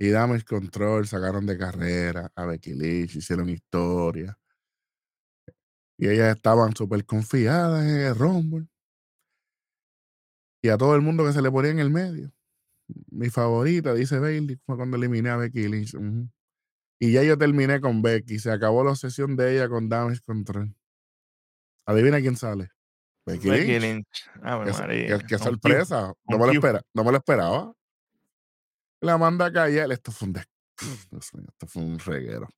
[0.00, 4.36] y Damage Control sacaron de carrera a Becky Lynch, hicieron historia.
[5.98, 8.66] Y ellas estaban súper confiadas en el Rumble.
[10.62, 12.32] Y a todo el mundo que se le ponía en el medio.
[13.10, 15.94] Mi favorita, dice Bailey, fue cuando eliminé a Becky Lynch.
[16.98, 18.38] Y ya yo terminé con Becky.
[18.38, 20.74] Se acabó la obsesión de ella con Damage Control.
[21.86, 22.70] Adivina quién sale.
[23.26, 24.30] Becky, Becky Lynch.
[24.66, 24.72] Qué,
[25.06, 26.12] qué- qué sorpresa.
[26.28, 26.58] No me, lo Q.
[26.58, 27.72] espera, no me lo esperaba.
[29.00, 29.90] La manda a callar.
[29.92, 30.48] Esto fue un des-
[31.48, 32.48] esto fue un reguero.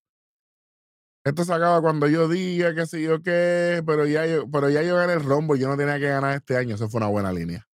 [1.25, 4.83] Esto se acaba cuando yo diga que sé yo qué, pero ya yo, pero ya
[4.83, 7.33] yo gané el rombo, yo no tenía que ganar este año, eso fue una buena
[7.33, 7.65] línea.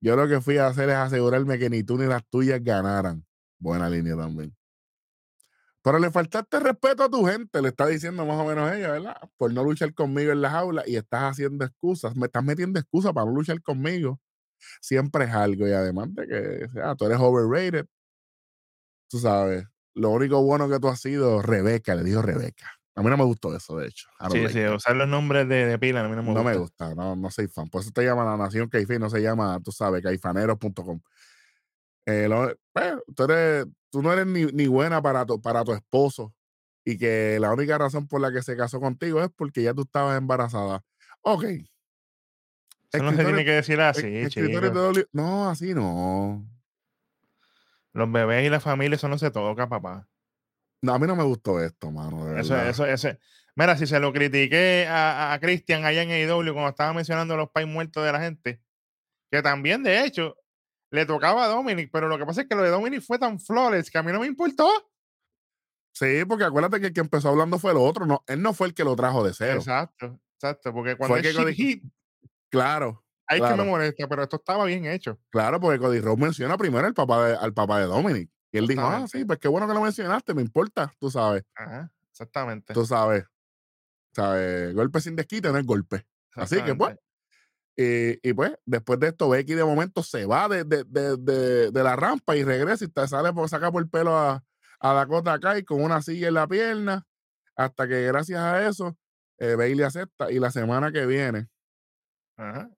[0.00, 3.24] Yo lo que fui a hacer es asegurarme que ni tú ni las tuyas ganaran.
[3.58, 4.54] Buena línea también.
[5.82, 9.16] Pero le faltaste respeto a tu gente, le está diciendo más o menos ella, ¿verdad?
[9.36, 13.12] Por no luchar conmigo en las aulas y estás haciendo excusas, me estás metiendo excusas
[13.12, 14.20] para no luchar conmigo.
[14.80, 17.86] Siempre es algo y además de que sea, tú eres overrated,
[19.08, 19.66] tú sabes.
[19.94, 22.77] Lo único bueno que tú has sido, Rebeca, le dijo Rebeca.
[22.98, 24.08] A mí no me gustó eso, de hecho.
[24.30, 24.74] Sí, like sí, that.
[24.74, 26.50] usar los nombres de, de pila a mí no me No gusta.
[26.50, 27.68] me gusta, no, no soy fan.
[27.68, 31.00] Por eso te llama la Nación Caifín, no se llama, tú sabes, caifaneros.com.
[32.06, 32.28] Eh,
[32.72, 36.34] pues, tú, eres- tú no eres ni, ni buena para tu, para tu esposo
[36.84, 39.82] y que la única razón por la que se casó contigo es porque ya tú
[39.82, 40.82] estabas embarazada.
[41.22, 41.44] Ok.
[42.90, 44.02] Eso no se tiene que decir así,
[44.72, 46.44] doble- No, así no.
[47.92, 50.08] Los bebés y la familia, eso no se toca, papá.
[50.82, 52.26] No, a mí no me gustó esto, mano.
[52.26, 53.08] de Eso, eso, eso.
[53.56, 57.50] Mira, si se lo critiqué a, a, Christian allá en AEW cuando estaba mencionando los
[57.50, 58.62] pais muertos de la gente,
[59.30, 60.36] que también, de hecho,
[60.92, 63.40] le tocaba a Dominic, pero lo que pasa es que lo de Dominic fue tan
[63.40, 64.68] flores que a mí no me importó.
[65.92, 68.06] Sí, porque acuérdate que el que empezó hablando fue el otro.
[68.06, 69.58] No, él no fue el que lo trajo de cero.
[69.58, 71.84] Exacto, exacto, porque cuando Fue es que Cody- hit,
[72.50, 73.56] Claro, que claro.
[73.56, 75.18] me molesta, pero esto estaba bien hecho.
[75.30, 78.30] claro, porque Cody Rhodes menciona primero al papá de, al papá de Dominic.
[78.52, 81.44] Y él dijo, ah, sí, pues qué bueno que lo mencionaste, me importa, tú sabes,
[81.54, 82.72] Ajá, exactamente.
[82.74, 83.24] tú sabes.
[84.14, 84.74] ¿Sabes?
[84.74, 86.06] Golpe sin desquite no es golpe.
[86.34, 86.96] Así que pues,
[87.76, 88.20] exactamente.
[88.22, 91.70] y, y pues, después de esto, Becky de momento se va de, de, de, de-
[91.70, 94.42] de la rampa y regresa y te sale por saca por el pelo a,
[94.80, 97.06] a Dakota Kai con una silla en la pierna.
[97.54, 98.96] Hasta que gracias a eso,
[99.38, 100.30] eh, Bailey acepta.
[100.32, 101.48] Y la semana que viene,
[102.36, 102.70] Ajá.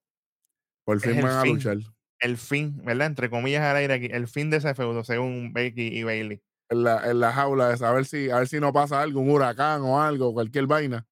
[0.85, 1.77] por fin van a luchar.
[2.21, 3.07] El fin, ¿verdad?
[3.07, 6.43] Entre comillas al aire aquí, el fin de ese feudo, según Becky y Bailey.
[6.69, 9.31] En la, en la jaula de saber si, a ver si no pasa algo, un
[9.31, 11.07] huracán o algo, cualquier vaina.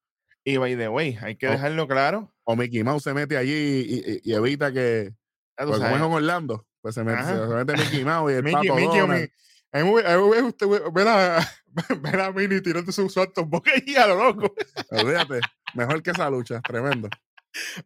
[0.45, 2.33] Y by the way, hay que dejarlo claro.
[2.45, 5.13] O Mickey Mouse se mete allí y, y- y evita que.
[5.57, 8.69] Pues como es en Orlando, pues se mete, se, mete Mickey Mouse y el Mickey,
[8.69, 9.31] pato Mickey, Donald.
[9.73, 11.49] a mí me- a mí me gusta ver- ver a,
[12.03, 14.55] ver a Minnie tirando sus saltos boca y a lo loco.
[14.91, 15.41] Olvídate,
[15.75, 17.09] mejor que esa lucha, tremendo.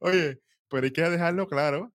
[0.00, 1.90] Oye, pero hay que dejarlo claro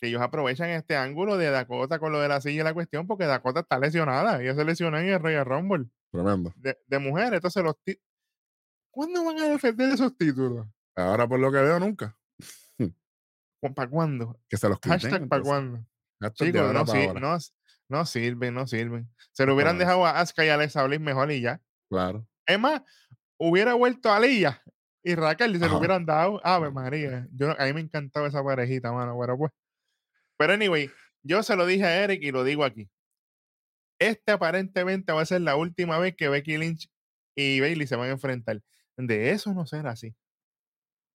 [0.00, 3.06] que ellos aprovechan este ángulo de Dakota con lo de la silla y la cuestión
[3.06, 4.40] porque Dakota está lesionada.
[4.42, 6.52] Ella se lesionó en el Royal Rumble Tremendo.
[6.56, 7.34] de, de mujeres.
[7.34, 7.76] Entonces, los
[8.90, 10.66] ¿cuándo van a defender esos títulos?
[10.96, 12.16] Ahora por lo que veo, nunca.
[13.74, 14.38] ¿Para cuándo?
[14.48, 14.98] Que se los quiten.
[14.98, 15.84] Hashtag para cuándo.
[16.20, 17.20] Hashtag Chicos, no, ahora.
[17.20, 17.38] no,
[17.88, 19.08] no sirven, no sirven.
[19.32, 21.60] Se lo hubieran dejado a Asuka y a Alexa Bliss mejor y ya.
[21.90, 22.26] Claro.
[22.46, 22.82] Es más,
[23.38, 24.62] hubiera vuelto a Lilla
[25.02, 25.76] y Raquel y se lo Ajá.
[25.78, 26.40] hubieran dado.
[26.44, 27.26] Ave María.
[27.32, 29.16] Yo, a mí me encantaba esa parejita, mano.
[29.20, 29.52] Pero pues.
[30.40, 30.90] Pero anyway,
[31.22, 32.88] yo se lo dije a Eric y lo digo aquí.
[33.98, 36.90] Este aparentemente va a ser la última vez que Becky Lynch
[37.36, 38.62] y Bailey se van a enfrentar.
[38.96, 40.16] De eso no será así.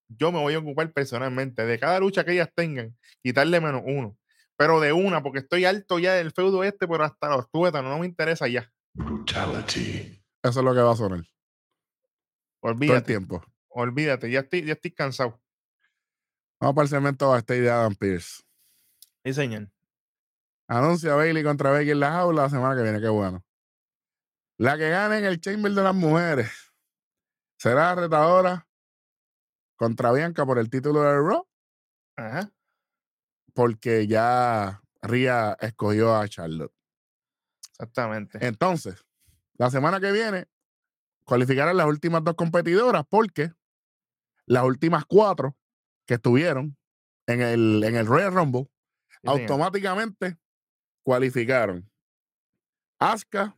[0.10, 4.16] Yo me voy a ocupar personalmente de cada lucha que ellas tengan, quitarle menos uno.
[4.58, 7.98] Pero de una, porque estoy alto ya del feudo este, pero hasta los tuétanos, no
[7.98, 8.72] me interesa ya.
[8.94, 10.24] Brutality.
[10.44, 11.22] Eso es lo que va a sonar
[12.62, 13.08] todo el Olvídate.
[13.08, 13.44] tiempo.
[13.70, 15.42] Olvídate, ya estoy, ya estoy cansado.
[16.60, 18.46] Vamos para el segmento backstage de Adam Pierce.
[19.26, 19.72] Sí, señor.
[20.68, 23.44] Anuncia a Bailey contra Becky en la jaula la semana que viene, qué bueno.
[24.58, 26.52] La que gane en el Chamber de las Mujeres
[27.58, 28.68] será la retadora
[29.76, 31.48] contra Bianca por el título de Raw,
[32.16, 32.52] Ajá.
[33.54, 36.74] porque ya Ria escogió a Charlotte.
[37.72, 38.46] Exactamente.
[38.46, 39.04] Entonces,
[39.56, 40.48] la semana que viene
[41.26, 43.52] cualificarán las últimas dos competidoras porque
[44.46, 45.58] las últimas cuatro
[46.06, 46.78] que estuvieron
[47.26, 48.70] en el, en el Royal Rumble.
[49.26, 50.38] Automáticamente
[51.04, 51.90] cualificaron
[53.00, 53.56] Asuka,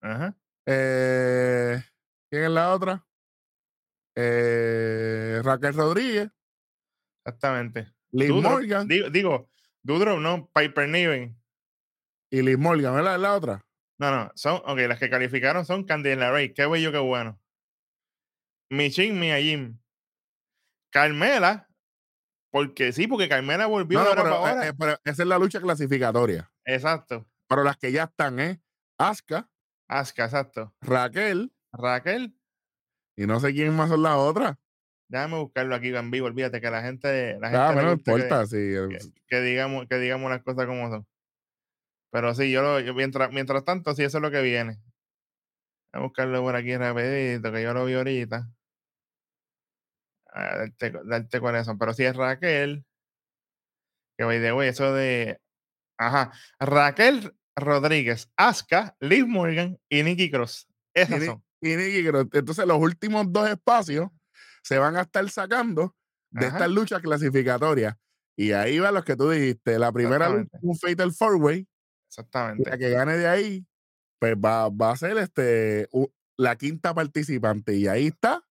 [0.00, 0.36] Ajá.
[0.66, 1.82] eh,
[2.30, 3.06] ¿quién es la otra?
[4.14, 6.30] Eh, Raquel Rodríguez,
[7.24, 7.92] Exactamente.
[8.12, 9.50] Liz Morgan Digo, digo
[9.82, 11.36] Doudrop, no, Piper Niven.
[12.30, 13.16] y Liz Morgan, ¿verdad?
[13.16, 13.66] Es la otra.
[13.98, 17.40] No, no, son, ok, las que calificaron son Candela Ray, qué bello, qué bueno.
[18.70, 19.78] Michin Miyajim.
[20.90, 21.68] Carmela,
[22.56, 24.68] porque sí, porque Carmela volvió No, no, ahora pero, para eh, ahora.
[24.68, 26.50] eh, pero esa es la lucha clasificatoria.
[26.64, 27.26] Exacto.
[27.48, 28.58] Pero las que ya están es
[28.98, 29.50] Asuka,
[29.88, 30.74] Asuka, exacto.
[30.80, 32.34] Raquel Raquel,
[33.16, 34.56] y no sé quién más son las otras.
[35.08, 37.94] déjame buscarlo aquí en vivo, olvídate que la gente, la gente Ah, le pero no
[37.94, 38.46] gusta que- importa.
[38.46, 38.98] sí, que,
[39.28, 41.06] que digamos, que digamos las cosas como son.
[42.10, 44.78] Pero sí, yo, lo, yo mientras, mientras tanto, sí, eso es lo que viene.
[45.92, 48.48] Voy a buscarlo por aquí rapidito, que yo lo vi ahorita.
[50.36, 51.78] A darte, cu- darte cuáles son.
[51.78, 52.84] Pero sí es Raquel.
[54.18, 55.40] Que by the way, eso de.
[55.98, 56.32] Ajá.
[56.60, 60.66] Raquel Rodríguez, Asuka, Liv Morgan y Nikki Cross.
[60.94, 61.42] Y, Esas Ni- son.
[61.62, 62.26] y Nikki Cross.
[62.32, 64.10] Entonces, los últimos dos espacios
[64.62, 65.94] se van a estar sacando
[66.30, 66.56] de Ajá.
[66.56, 67.94] estas luchas clasificatorias.
[68.38, 69.78] Y ahí va los que tú dijiste.
[69.78, 71.60] La primera lucha un Fatal Four Way.
[71.60, 71.66] Y
[72.08, 72.68] Exactamente.
[72.70, 73.66] la que gane de ahí,
[74.20, 75.88] pues va, va a ser este,
[76.38, 77.74] la quinta participante.
[77.74, 78.42] Y ahí está.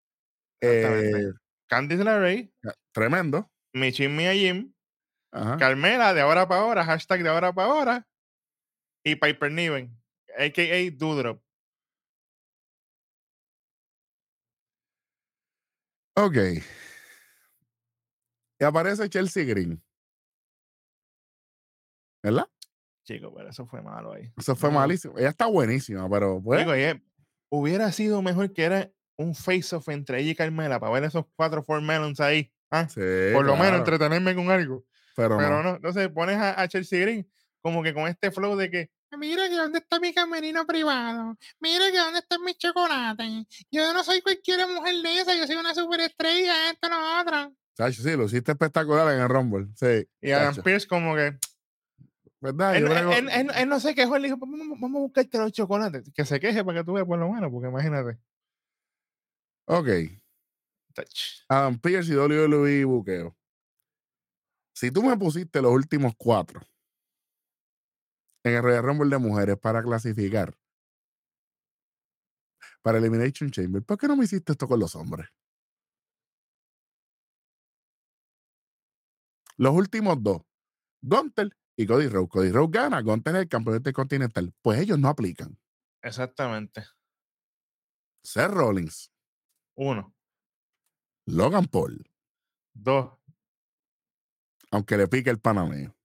[0.62, 1.32] Eh,
[1.68, 2.52] Candice LeRae,
[2.94, 3.52] tremendo.
[3.74, 4.74] Michin Mia Jim,
[5.32, 5.58] Ajá.
[5.58, 8.08] Carmela de ahora para ahora, hashtag de ahora para ahora,
[9.04, 9.98] y Piper Niven,
[10.38, 10.92] a.k.a.
[10.98, 11.42] Doudrop.
[16.18, 16.38] Ok.
[18.60, 19.82] Y aparece Chelsea Green.
[22.24, 22.48] ¿Verdad?
[23.06, 24.32] Chico, pero eso fue malo ahí.
[24.38, 24.80] Eso fue No.
[24.80, 25.18] malísimo.
[25.18, 26.60] Ella está buenísima, pero pues.
[26.60, 27.04] Digo, oye,
[27.52, 31.64] hubiera sido mejor que era un face-off entre ella y Carmela para ver esos cuatro
[31.64, 32.52] Four Melons ahí.
[32.72, 33.00] ah, sí,
[33.34, 34.84] por lo menos entretenerme con algo.
[35.16, 35.64] Pero, Pero no.
[35.64, 37.30] no, entonces pones a, a Chelsea Green
[37.62, 41.90] como que con este flow de que mira que dónde está mi camerino privado, mira
[41.90, 43.46] que dónde están mis chocolates.
[43.72, 47.54] Yo no soy cualquier mujer de esa, yo soy una superestrella, esto, lo otro.
[47.78, 49.68] Chacho, sí, lo hiciste espectacular en el Rumble.
[49.76, 50.06] Sí.
[50.22, 50.64] Y Adam chacho.
[50.64, 51.38] Pierce como que
[52.42, 52.76] ¿Verdad?
[52.76, 55.02] él, Yo creo- él- él- él no se quejó, él dijo, "Pues vamos, vamos a
[55.04, 56.12] buscarte los chocolates.
[56.14, 58.18] Que se queje para que tú veas por lo menos, porque imagínate.
[59.68, 59.88] Ok.
[60.94, 61.46] Tach.
[61.50, 63.36] Adam Pierce y WWE Buqueo.
[64.74, 66.62] Si tú me pusiste los últimos cuatro
[68.44, 70.56] en el Royal Rumble de mujeres para clasificar
[72.82, 75.28] para Elimination Chamber, ¿por qué no me hiciste esto con los hombres?
[79.58, 80.42] Los últimos dos,
[81.02, 82.30] Gunter y Cody Rhodes.
[82.30, 84.54] Cody Rhodes gana, Gunter es el campeón intercontinental.
[84.62, 85.58] Pues ellos no aplican.
[86.02, 86.86] Exactamente.
[88.24, 89.12] Seth Rollins,
[89.76, 90.14] Uno.
[91.28, 92.06] Logan Paul,
[92.74, 93.12] Dos.
[94.72, 95.96] aunque le pique el panameo.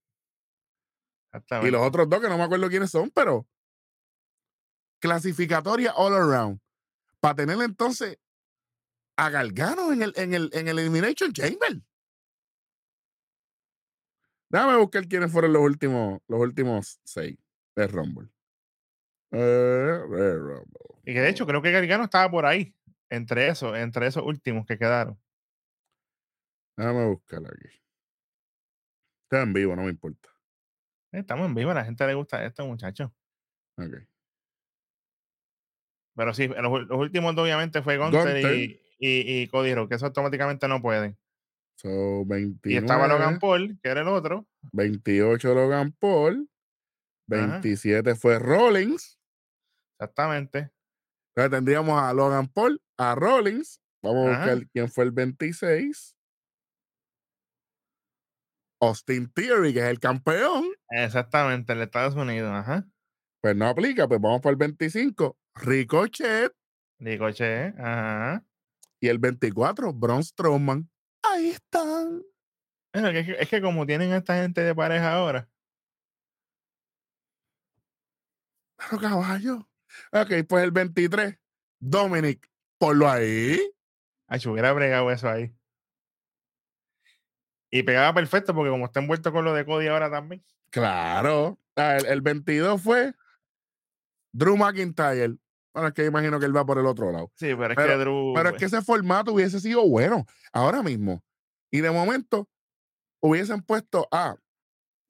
[1.63, 3.47] Y los otros dos que no me acuerdo quiénes son, pero
[4.99, 6.59] clasificatoria all around.
[7.19, 8.17] Para tener entonces
[9.17, 11.81] a Galgano en el, en el, en el Elimination Chamber.
[14.49, 17.37] Déjame buscar quiénes fueron los últimos, los últimos seis
[17.75, 18.29] de Rumble.
[19.31, 20.99] Eh, Rumble.
[21.05, 22.75] Y que de hecho creo que Gargano estaba por ahí.
[23.11, 25.19] Entre esos, entre esos últimos que quedaron.
[26.77, 27.67] Déjame buscar aquí.
[29.23, 30.29] Está en vivo, no me importa.
[31.11, 33.11] Eh, Estamos en vivo, a la gente le gusta esto, muchachos.
[33.77, 34.07] Ok.
[36.15, 38.37] Pero sí, los, los últimos dos, obviamente fue Gunter.
[38.61, 41.17] Y, y, y Cody Rhodes, que eso automáticamente no pueden.
[41.75, 44.47] So, 29, Y estaba Logan Paul, que era el otro.
[44.71, 46.49] 28 Logan Paul.
[47.27, 49.19] 27 fue Rollins.
[49.97, 50.71] Exactamente.
[51.35, 53.79] Entonces tendríamos a Logan Paul, a Rollins.
[54.03, 56.15] Vamos a buscar quién fue el 26.
[58.81, 60.65] Austin Theory, que es el campeón.
[60.89, 62.51] Exactamente, el de Estados Unidos.
[62.51, 62.85] Ajá.
[63.41, 65.37] Pues no aplica, pues vamos para el 25.
[65.55, 66.51] Ricochet.
[66.99, 68.43] Digo, che, ajá.
[68.99, 70.89] Y el 24, Braun Strowman.
[71.23, 72.23] Ahí están.
[72.93, 75.49] Bueno, es, que, es que como tienen a esta gente de pareja ahora,
[78.77, 79.70] Pero caballo.
[80.11, 81.37] Ok, pues el 23,
[81.79, 82.49] Dominic.
[82.77, 83.59] Ponlo ahí.
[84.27, 85.53] ay, se hubiera bregado eso ahí.
[87.69, 90.43] Y pegaba perfecto porque como está envuelto con lo de Cody ahora también.
[90.71, 91.57] Claro.
[91.75, 93.13] Ah, el, el 22 fue
[94.33, 95.37] Drew McIntyre.
[95.73, 97.31] Bueno, es que imagino que él va por el otro lado.
[97.35, 98.33] Sí, pero es Pero- que Drew.
[98.35, 101.23] Pero es que ese formato hubiese sido bueno ahora mismo.
[101.71, 102.49] Y de momento
[103.21, 104.35] hubiesen puesto a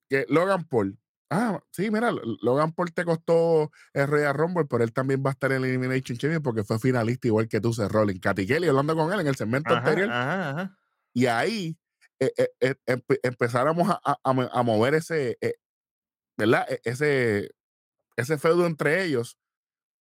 [0.10, 1.00] que Logan Paul.
[1.34, 2.12] Ah, sí, mira,
[2.42, 5.70] Logan Paul te costó el Royal Rumble, pero él también va a estar en el
[5.70, 8.20] Elimination Chamber porque fue finalista igual que tú, Seth Rollins.
[8.20, 10.10] Katy Kelly hablando con él en el segmento Ajá, anterior.
[10.10, 10.78] ajá, ajá.
[11.14, 11.78] Y ahí
[12.20, 15.56] eh, eh, eh, empe- empezáramos a, a- a mo- a mover ese, eh,
[16.38, 16.66] ¿verdad?
[16.72, 17.52] E- Ese,
[18.18, 19.38] ese feudo entre ellos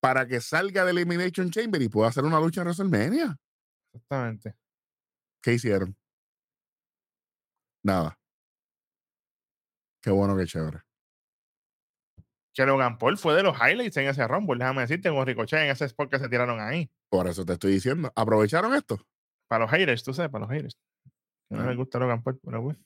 [0.01, 3.37] para que salga de Elimination Chamber y pueda hacer una lucha en WrestleMania.
[3.95, 4.57] Exactamente.
[5.43, 5.97] ¿Qué hicieron?
[7.83, 8.19] Nada.
[10.03, 10.83] Qué bueno, qué chévere.
[12.53, 15.71] Que Logan Paul fue de los highlights en ese Rumble, déjame decirte, con Ricochet en
[15.71, 16.91] ese spot que se tiraron ahí.
[17.09, 18.13] Por eso te estoy diciendo.
[18.17, 19.01] ¿Aprovecharon esto?
[19.49, 20.77] Para los haters, tú sabes, para los haters.
[21.51, 21.67] No Ah.
[21.67, 22.77] les gusta Logan Paul, pero pues.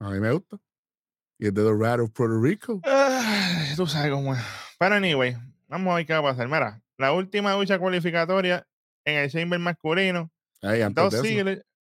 [0.00, 0.58] A mí me gusta.
[1.38, 2.80] Y es de The Rat of Puerto Rico.
[2.84, 4.40] Ay, tú sabes cómo es.
[4.78, 5.36] Pero anyway,
[5.68, 6.46] vamos a ver qué va a pasar.
[6.48, 8.66] Mira, la última lucha cualificatoria
[9.04, 10.30] en el Chamber masculino.
[10.62, 11.14] Ey, antes Dos.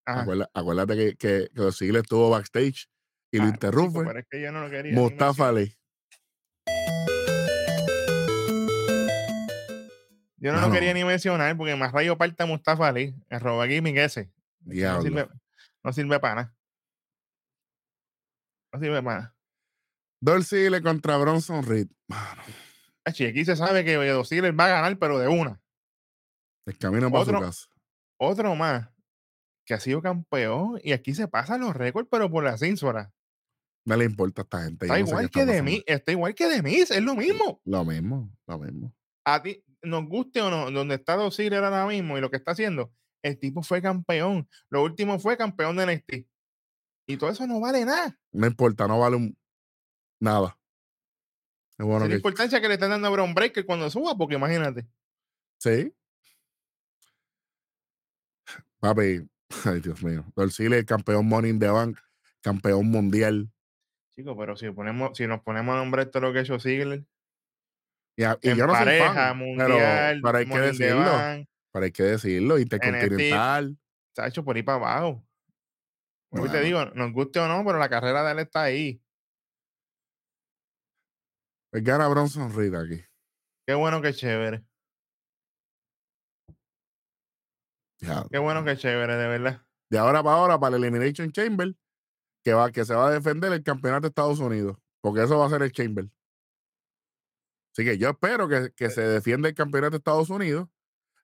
[0.04, 0.22] Ajá.
[0.22, 2.88] acuérdate, acuérdate que, que, que los Ziggler estuvo backstage
[3.30, 3.92] y lo Ah, interrumpe.
[4.00, 4.92] chico, pero es que yo no lo quería.
[4.92, 5.48] ni Mustafa.
[5.48, 5.74] Ali.
[10.43, 13.14] Yo no lo quería ni mencionar porque más rayo parta Mustafa Ali.
[13.28, 14.30] El roba gimmick ese.
[14.64, 15.03] No Diablo.
[15.03, 15.28] sirve,
[15.84, 16.57] no sirve para nada.
[18.72, 19.36] No sirve para nada.
[20.20, 21.88] Dolph Ziggler contra Bronson Reed.
[22.09, 22.43] Mano,
[23.05, 25.61] Achi, Aquí se sabe que Dos Ziggler va a ganar, pero de una.
[26.66, 27.68] el camino para su Otro- casa.
[28.18, 28.88] Otro más
[29.66, 33.12] que ha sido campeón y aquí se pasan los récords, pero por la cínsora.
[33.84, 34.86] No le importa a esta gente.
[34.86, 37.61] Está no igual que está de mí, está igual que de mí, es lo mismo.
[37.64, 38.95] Lo mismo, lo mismo.
[39.24, 42.36] A ti, nos guste o no, donde está Dos Ziggler ahora mismo y lo que
[42.36, 44.48] está haciendo, el tipo fue campeón.
[44.68, 46.26] Lo último fue campeón de NXT.
[47.06, 48.18] Y todo eso no vale nada.
[48.32, 49.36] No importa, no vale un,
[50.20, 50.58] nada.
[51.78, 54.16] Es bueno es la que importancia que le están dando a Brown Breaker cuando suba,
[54.16, 54.86] porque imagínate.
[55.58, 55.94] sí.
[58.78, 59.28] Papi,
[59.64, 60.24] ay Dios mío.
[60.34, 61.98] Dolph campeón Money in the Bank,
[62.40, 63.48] campeón mundial.
[64.14, 67.04] Chicos, pero si ponemos, si nos ponemos a nombrar todo lo que hecho Ziggler,
[68.16, 71.46] Y, a- y en yo no soy pareja, fan, mundial, pero, pero hay que decirlo.
[71.72, 72.58] Pero hay que decirlo.
[72.58, 73.78] Intercontinental.
[74.08, 75.26] está hecho por ahí para abajo.
[76.30, 79.02] Vuelvo y te digo, nos guste o no, pero la carrera de él está ahí.
[81.70, 83.02] Pues gana Bronson Reed aquí.
[83.66, 84.62] Qué bueno que chévere.
[88.00, 88.26] Ya.
[88.30, 89.62] Qué bueno que chévere, de verdad.
[89.90, 91.74] De ahora para ahora, para el Elimination Chamber,
[92.44, 94.76] que, va, que se va a defender el campeonato de Estados Unidos.
[95.00, 96.06] Porque eso va a ser el Chamber.
[97.72, 100.68] Así que yo espero que, que se defienda el campeonato de Estados Unidos,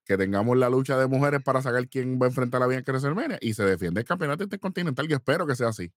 [0.05, 2.93] que tengamos la lucha de mujeres para saber quién va a enfrentar a la Bianca
[2.93, 5.07] WrestleMania y se defiende el campeonato intercontinental.
[5.07, 5.93] Yo espero que sea así.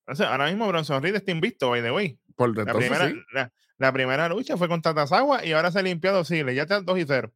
[0.00, 2.18] Entonces, ahora mismo Bronson Reed está invicto, by the way.
[2.34, 3.22] Por La entonces primera, sí.
[3.32, 6.54] la, la primera lucha fue contra Tazawa y ahora se ha limpiado Ziggler.
[6.54, 7.32] Ya está 2 y 0.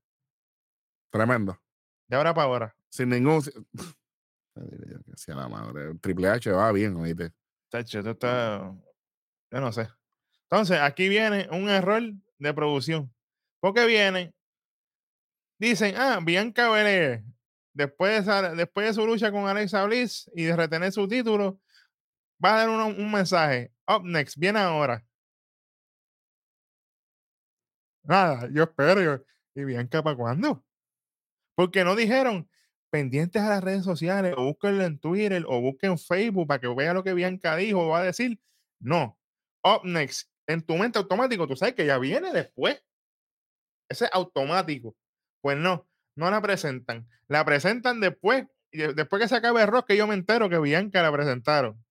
[1.11, 1.61] Tremendo.
[2.09, 2.77] De ahora para ahora.
[2.89, 3.43] Sin ningún.
[5.27, 5.95] La madre.
[6.01, 7.33] Triple H va bien, oíste.
[7.69, 8.73] Tacho, esto está.
[9.51, 9.89] Yo no sé.
[10.43, 12.03] Entonces, aquí viene un error
[12.39, 13.13] de producción.
[13.61, 14.33] Porque viene.
[15.59, 17.23] Dicen, ah, Bianca Belair,
[17.73, 21.61] después de, después de su lucha con Alexa Bliss y de retener su título,
[22.45, 23.73] va a dar un mensaje.
[23.87, 25.05] Up next, viene ahora.
[28.03, 29.01] Nada, yo espero.
[29.03, 29.25] yo-
[29.57, 30.65] ¿Y Bianca para cuándo?
[31.57, 32.49] Porque no dijeron
[32.91, 36.69] pendientes a las redes sociales, o búsquenlo en Twitter, o busquen en Facebook para que
[36.69, 38.41] vea lo que Bianca dijo va a decir.
[38.81, 39.19] No.
[39.65, 42.83] Up next, en tu mente automático, tú sabes que ya viene después.
[43.89, 44.97] Ese es automático.
[45.41, 45.87] Pues no,
[46.17, 47.09] no la presentan.
[47.29, 51.03] La presentan después, después que se acabe el rock, que yo me entero que Bianca
[51.03, 51.83] la presentaron.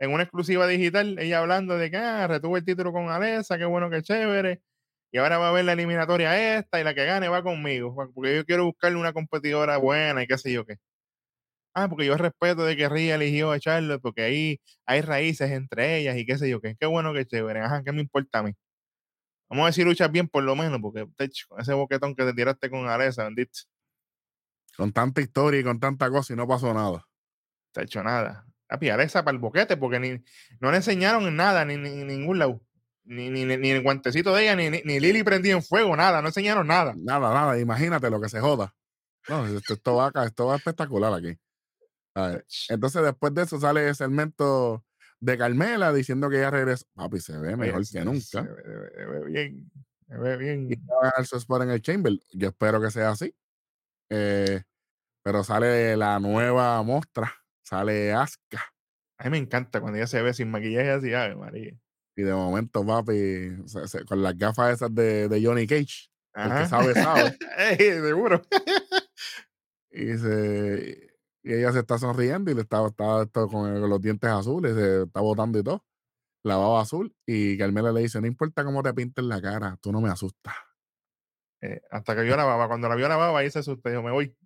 [0.00, 3.64] En una exclusiva digital, ella hablando de que ah, retuvo el título con Alexa, qué
[3.64, 4.62] bueno, qué chévere.
[5.10, 7.94] Y ahora va a ver la eliminatoria esta y la que gane va conmigo.
[8.14, 10.76] Porque yo quiero buscarle una competidora buena y qué sé yo qué.
[11.80, 15.98] Ah, porque yo respeto de que Ria eligió a Charlotte porque ahí hay raíces entre
[15.98, 16.74] ellas y qué sé yo qué.
[16.78, 17.60] Qué bueno, qué chévere.
[17.60, 18.52] Ajá, ¿qué me importa a mí?
[19.48, 22.34] Vamos a decir luchas bien por lo menos, porque tech, con ese boquetón que te
[22.34, 23.60] tiraste con Alexa, bendito,
[24.76, 27.06] Con tanta historia y con tanta cosa y no pasó nada.
[27.72, 28.44] te ha hecho nada.
[28.66, 30.22] Papi, Alexa para el boquete, porque ni,
[30.60, 32.60] no le enseñaron en nada, ni, ni ningún lado.
[33.04, 36.20] Ni, ni, ni el guantecito de ella, ni, ni, ni Lily prendía en fuego, nada,
[36.20, 36.92] no enseñaron nada.
[36.96, 37.58] Nada, nada.
[37.58, 38.74] Imagínate lo que se joda.
[39.28, 41.38] No, esto, esto va, esto va espectacular aquí.
[42.68, 44.84] Entonces, después de eso sale el segmento
[45.20, 46.86] de Carmela diciendo que ella regresa.
[46.94, 48.20] Papi, se ve mejor que nunca.
[48.20, 49.70] se ve- se ve bien,
[50.08, 50.68] se ve bien.
[50.72, 52.12] Y va a ganar su spot en el Chamber.
[52.32, 53.34] Yo espero que sea así.
[54.10, 54.62] Eh,
[55.22, 57.32] pero sale la nueva mostra.
[57.62, 58.64] Sale Asuka.
[59.18, 61.72] A mí me encanta cuando ella se ve sin maquillaje así, ay, María.
[62.16, 66.08] Y de momento, papi, se- se- con las gafas esas de, de Johnny Cage.
[66.34, 66.68] El que Ajá.
[66.68, 67.36] sabe, sabe.
[67.58, 68.40] Ey, seguro.
[69.90, 71.07] Y, se,
[71.48, 75.20] y ella se está sonriendo y le está, está con, los dientes azules, se está
[75.22, 75.82] botando y todo.
[76.44, 77.16] La baba azul.
[77.26, 80.54] Y Carmela le dice: No importa cómo te pintes la cara, tú no me asustas.
[81.62, 82.68] Eh, hasta que vio la baba.
[82.68, 83.88] Cuando la vio la baba, ahí se asustó.
[83.88, 84.36] Dijo, me voy.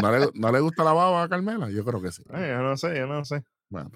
[0.00, 1.68] ¿No le, ¿No le gusta la baba a Carmela?
[1.68, 2.24] Yo creo que sí.
[2.26, 3.44] Yo no sé, yo no sé.
[3.68, 3.90] Bueno.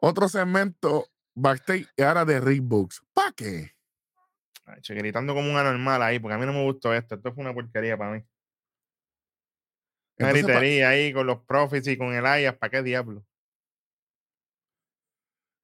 [0.00, 1.06] Otro segmento
[1.36, 3.00] backstage ahora de Rick Books.
[3.14, 3.70] ¿Para qué?
[4.66, 7.14] Ay, che, gritando como un anormal ahí, porque a mí no me gustó esto.
[7.14, 8.24] Esto fue una porquería para mí.
[10.18, 13.24] Una Entonces, pa- gritería ahí con los profits y con el Ayas, ¿para qué diablo?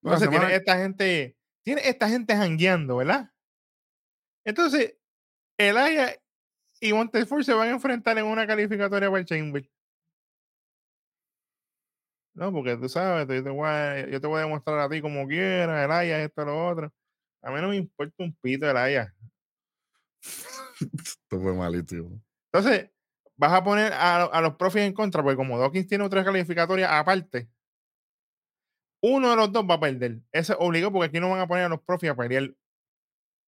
[0.02, 3.30] Entonces tiene semana- esta gente, tiene esta gente jangueando, ¿verdad?
[4.44, 4.96] Entonces,
[5.58, 6.18] el Ayas
[6.80, 9.68] y Montefort se van a enfrentar en una calificatoria para el Chamber.
[12.34, 15.00] No, porque tú sabes, yo te, voy a, yo te voy a demostrar a ti
[15.02, 16.92] como quieras, el Ayas, esto, lo otro.
[17.42, 19.12] A mí no me importa un pito el Ayas.
[20.80, 22.22] Esto fue malísimo.
[22.52, 22.90] Entonces,
[23.38, 26.90] vas a poner a, a los profes en contra, porque como Dawkins tiene otras calificatorias
[26.92, 27.48] aparte,
[29.00, 30.20] uno de los dos va a perder.
[30.32, 32.52] Eso es obligado porque aquí no van a poner a los profes a pelear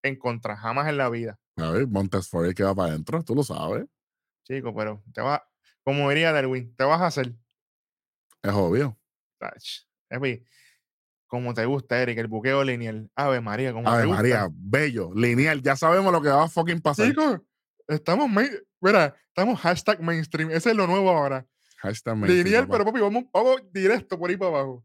[0.03, 3.35] en contra, jamás en la vida, A ver, Montesfort es que va para adentro, tú
[3.35, 3.85] lo sabes.
[4.45, 5.45] chico, pero te va,
[5.85, 7.35] como diría Darwin, te vas a hacer.
[8.43, 8.97] Es obvio.
[9.39, 9.63] Tach.
[10.09, 10.43] Epi,
[11.27, 13.11] como te gusta, Eric, el buqueo lineal.
[13.15, 14.23] Ave María, como Ave te gusta.
[14.23, 15.61] María, bello, lineal.
[15.63, 17.09] Ya sabemos lo que va a fucking pasar.
[17.09, 17.41] Chicos,
[17.89, 18.51] estamos, main-
[18.81, 21.47] mira, estamos hashtag mainstream, ese es lo nuevo ahora.
[21.79, 22.73] Hashtag mainstream, Lineal, papá.
[22.73, 24.85] pero papi, vamos, vamos directo por ahí para abajo.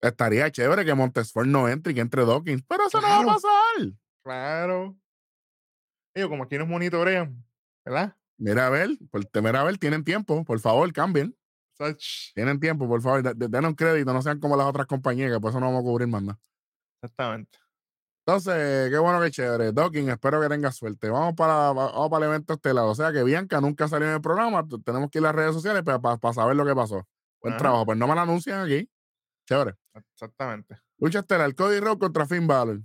[0.00, 3.26] Estaría chévere que Montesfort no entre y que entre Dawkins, pero eso no va a
[3.26, 3.92] pasar.
[4.24, 4.96] Claro.
[6.14, 7.44] Ellos, como aquí nos monitorean,
[7.84, 8.16] ¿verdad?
[8.38, 11.36] Mira a ver, por temer a ver, tienen tiempo, por favor, cambien.
[12.34, 15.40] Tienen tiempo, por favor, de- de- denos crédito, no sean como las otras compañías, que
[15.40, 16.38] por eso no vamos a cubrir más nada.
[17.02, 17.58] Exactamente.
[18.24, 19.72] Entonces, qué bueno que chévere.
[19.72, 21.10] Dawkins, espero que tengas suerte.
[21.10, 22.84] Vamos para, vamos para el evento estelar.
[22.84, 24.64] O sea que Bianca nunca salió en el programa.
[24.84, 27.06] Tenemos que ir a las redes sociales para, saber lo que pasó.
[27.40, 27.58] Buen Ajá.
[27.62, 27.86] trabajo.
[27.86, 28.88] Pues no me lo anuncian aquí.
[29.48, 29.74] Chévere.
[30.14, 30.78] Exactamente.
[30.98, 32.80] Lucha estelar, Cody Rhodes contra Finn Balor.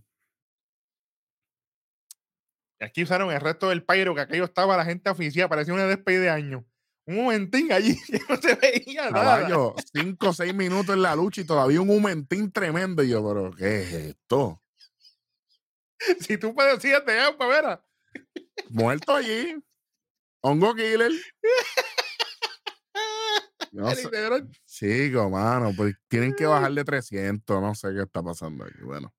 [2.79, 5.85] Y aquí usaron el resto del pyro, que aquello estaba la gente oficial, parecía una
[5.85, 6.65] despedida de año.
[7.05, 9.41] Un momentín allí que no se veía nada.
[9.41, 13.03] Caballo, cinco o seis minutos en la lucha y todavía un humentín tremendo.
[13.03, 14.61] Y yo, pero, ¿qué es esto?
[16.21, 17.85] Si tú padecías de agua, vera.
[18.69, 19.55] Muerto allí.
[20.41, 21.11] Hongo Killer.
[23.71, 24.09] No sé.
[24.65, 27.61] Chico, mano, pues tienen que bajar de 300.
[27.61, 28.81] No sé qué está pasando aquí.
[28.81, 29.13] Bueno.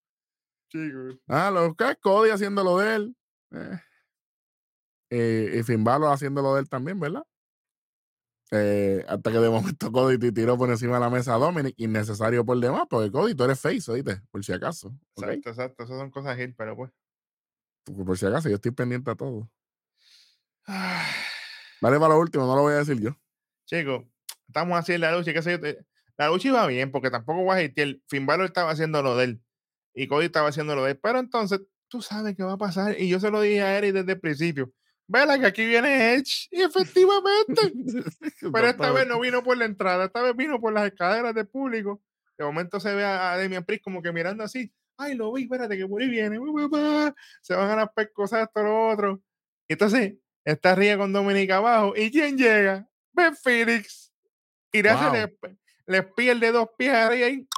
[0.70, 1.16] Chicos.
[1.28, 3.16] Ah, lo que es Cody haciendo lo de él.
[3.52, 3.80] eh.
[5.10, 7.24] Eh, y Finn Balor haciendo lo de él también, ¿verdad?
[8.50, 11.74] Eh, hasta que de momento Cody te tiró por encima de la mesa a Dominic,
[11.76, 14.94] innecesario por demás, porque Cody, tú eres face, oíste, por si acaso.
[15.16, 15.84] Exacto, exacto.
[15.84, 16.90] Esas son cosas hit, pero pues.
[17.84, 19.50] Por si acaso, yo estoy pendiente a todo.
[20.66, 23.10] Dale para lo último, no lo voy a decir yo.
[23.66, 24.04] Chicos,
[24.46, 25.32] estamos así en la lucha.
[25.32, 25.86] qué sé yo, te-
[26.16, 27.96] La lucha iba bien, porque tampoco voy a hatear.
[28.08, 29.42] Finn Balor estaba haciendo lo de él.
[29.94, 30.98] Y Cody estaba haciendo lo de él.
[31.02, 32.98] Pero entonces, tú sabes qué va a pasar.
[33.00, 34.72] Y yo se lo dije a Eric desde el principio.
[35.10, 36.48] Vela que aquí viene Edge.
[36.50, 37.72] Y efectivamente.
[38.52, 41.48] Pero esta vez no vino por la entrada, esta vez vino por las escaleras del
[41.48, 42.02] público.
[42.36, 44.70] De momento se ve a, Damian Priest como que mirando así.
[44.98, 46.38] Ay, lo vi, espérate que por ahí viene.
[46.38, 47.14] bu, bu, bu".
[47.40, 49.22] Se van a las pescosas, esto, lo otro.
[49.66, 51.94] Y entonces, está Ría con Dominica abajo.
[51.96, 52.86] ¿Y quién llega?
[53.12, 54.12] Ben Phoenix.
[54.72, 55.12] Y le, Wow.
[55.12, 55.36] le,
[55.86, 57.48] le pierde dos pies a Ría ahí.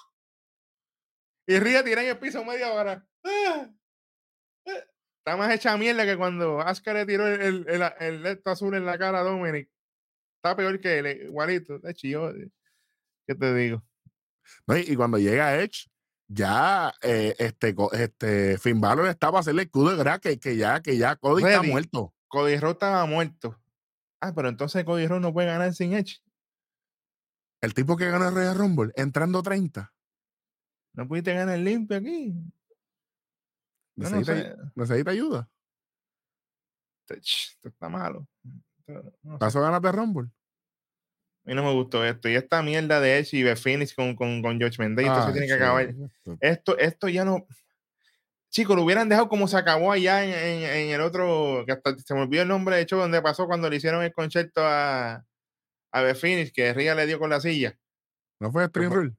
[1.48, 3.04] Y Ría tira en el piso media hora.
[3.24, 3.68] Ah.
[5.20, 8.86] Está más hecha mierda que cuando Asuka le tiró el, el, el, el azul en
[8.86, 9.68] la cara a Dominic.
[10.36, 11.78] Está peor que él, igualito.
[12.02, 12.50] Yo, eh,
[13.26, 13.84] ¿qué te digo?
[14.66, 15.90] No, y, y cuando llega Edge,
[16.26, 20.80] ya eh, este, este Finn Balor está para hacerle escudo de gra que, que ya,
[20.80, 22.14] que ya Cody está muerto.
[22.28, 23.60] Cody Rhodes estaba muerto.
[24.20, 26.22] Ah, pero entonces Cody Rhodes no puede ganar sin Edge.
[27.60, 29.92] El tipo que gana el Royal Rumble, entrando 30.
[30.94, 32.32] No pudiste ganar limpio aquí.
[34.00, 34.70] Yo no Necesita, sé.
[34.74, 35.48] necesita ayuda.
[37.08, 38.26] Esto está malo.
[38.86, 39.38] No sé.
[39.38, 40.28] Paso ganas de Rumble.
[41.44, 42.28] A mí no me gustó esto.
[42.28, 45.54] Y esta mierda de Edge y de Phoenix con, con, con George tiene que chico,
[45.54, 45.94] acabar.
[46.40, 47.46] esto- Esto, ya no.
[48.50, 51.64] Chicos, lo hubieran dejado como se acabó allá en, en- en el otro.
[51.66, 54.12] Que hasta se me olvidó el nombre de hecho donde pasó cuando le hicieron el
[54.12, 55.24] concierto a,
[55.92, 57.76] a The Phoenix, que Ría le dio con la silla.
[58.40, 58.92] ¿No fue Stream?
[58.92, 59.16] Rule?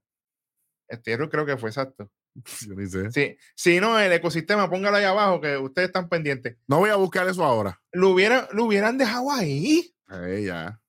[1.06, 2.10] Error creo que fue exacto.
[2.68, 3.12] Yo ni sé.
[3.12, 6.58] Sí, si no, el ecosistema, póngalo ahí abajo que ustedes están pendientes.
[6.68, 7.82] No voy a buscar eso ahora.
[7.92, 9.94] Lo hubieran, lo hubieran dejado ahí.
[10.12, 10.82] Eh, ya.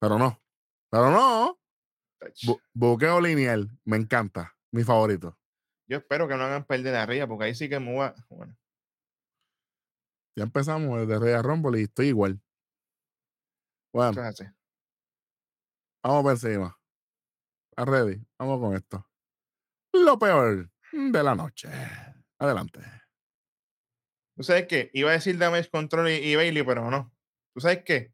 [0.00, 0.40] Pero no.
[0.90, 1.58] Pero no.
[2.46, 3.70] Bu- buqueo lineal.
[3.84, 4.54] Me encanta.
[4.72, 5.36] Mi favorito.
[5.88, 8.14] Yo espero que no hagan perder a Ría, porque ahí sí que me voy a-
[8.28, 8.56] Bueno,
[10.36, 12.40] Ya empezamos desde Royal Rumble y estoy igual.
[13.92, 14.22] Bueno,
[16.04, 16.78] vamos por encima.
[17.72, 18.24] ¿Estás ready?
[18.38, 19.09] Vamos con esto.
[19.92, 21.68] Lo peor de la noche.
[22.38, 22.80] Adelante.
[24.36, 24.90] ¿Tú sabes qué?
[24.94, 27.12] Iba a decir Damage Control y, y Bailey, pero no.
[27.54, 28.12] ¿Tú sabes qué?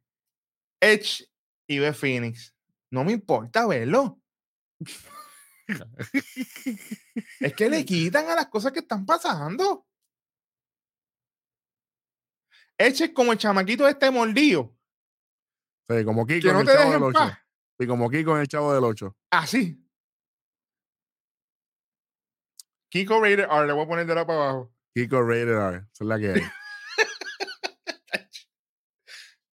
[0.80, 1.24] Edge
[1.68, 2.54] y B Phoenix.
[2.90, 4.20] No me importa verlo.
[7.40, 9.86] es que le quitan a las cosas que están pasando.
[12.78, 14.76] Edge es como el chamaquito este mordido.
[15.88, 17.18] Sí, como Kiko Que en no el te Chavo del 8.
[17.18, 17.38] paz.
[17.78, 19.16] Sí, como Kiko en el Chavo del 8.
[19.30, 19.85] Así.
[22.96, 24.72] Kiko Rated R, le voy a poner de la para abajo.
[24.94, 25.76] Kiko Rated R.
[25.76, 26.42] Esa es la que hay.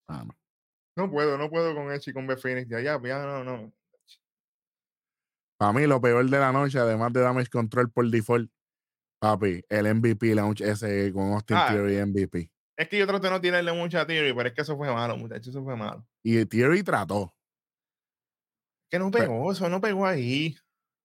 [0.07, 0.25] Ah,
[0.97, 1.09] no.
[1.09, 2.67] Puedo, no puedo con Edge y con B Phoenix.
[2.69, 3.73] Ya, ya, ya, no, no.
[5.57, 8.51] Para mí, lo peor de la noche, además de Damage Control por default,
[9.19, 11.67] papi, el MVP launch ese con Austin Ah.
[11.71, 12.51] Theory MVP.
[12.77, 14.91] Es que yo trato de no tirarle mucho a Theory, pero es que eso fue
[14.93, 16.05] malo, muchachos, eso fue malo.
[16.23, 17.33] Y Theory trató,
[18.91, 20.55] Que no Pero- pegó, eso no pegó ahí.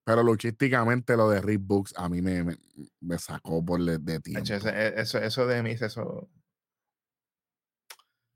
[0.08, 2.56] Pero luchísticamente lo de Rick Books a mí me, me,
[3.00, 4.42] me sacó por de, de tiempo.
[4.50, 6.30] E- Eso, eso de mí, eso.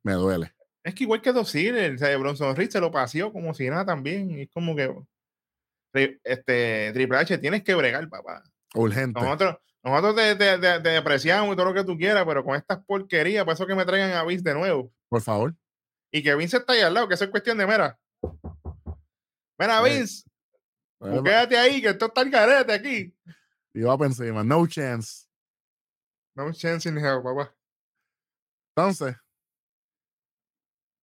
[0.05, 0.53] Me duele.
[0.85, 3.71] Es que igual que Dos Ziggler, o sea, Bronson Reed se lo paseó como si
[3.71, 4.31] nada también.
[4.33, 4.95] y Es como que.
[5.95, 8.43] Este, Triple H, tienes que bregar, papá.
[8.75, 9.19] Urgente.
[9.19, 12.55] Nosotros, nosotros te, te- te- te apreciamos y todo lo que tú quieras, pero con
[12.55, 14.93] estas porquerías, por eso que me traigan a Vince de nuevo.
[15.09, 15.55] Por favor.
[16.13, 17.99] Y que Vince está ahí al lado, que eso es cuestión de mera.
[19.59, 20.25] Mira, Eh, Vince,
[21.11, 23.15] tú quédate ahí, que esto está el garete aquí.
[23.75, 24.45] Iba para encima.
[24.45, 25.27] No chance.
[26.35, 27.55] No chance in hell, papá.
[28.77, 29.17] Entonces,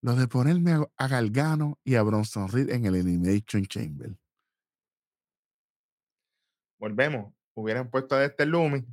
[0.02, 4.18] lo de ponerme a, a Galgano y a Bronson Reed en el Elimination Chamber.
[6.80, 7.34] Volvemos.
[7.56, 8.86] Hubieran puesto a este Lumi,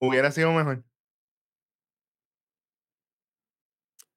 [0.00, 0.82] hubiera sido mejor.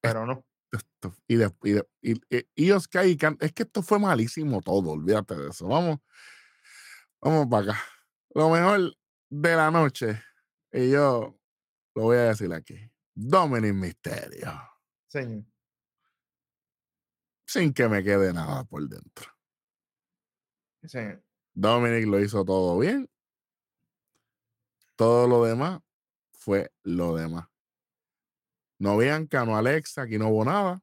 [0.00, 0.44] Pero no.
[0.72, 3.98] Esto- y, de, y, de- y, y- y Oscar y Can- es que esto fue
[3.98, 5.66] malísimo todo, olvídate de eso.
[5.66, 5.98] Vamos,
[7.20, 7.82] vamos para acá.
[8.34, 8.94] Lo mejor
[9.30, 10.22] de la noche,
[10.72, 11.38] y yo
[11.94, 12.76] lo voy a decir aquí.
[13.14, 14.52] Dominic Misterio,
[15.08, 15.44] Señor.
[17.46, 19.26] sin que me quede nada por dentro.
[20.84, 21.22] Señor.
[21.54, 23.10] Dominic lo hizo todo bien.
[24.94, 25.80] Todo lo demás
[26.30, 27.48] fue lo demás.
[28.78, 30.80] No Bianca, no Alexa, aquí no hubo nada.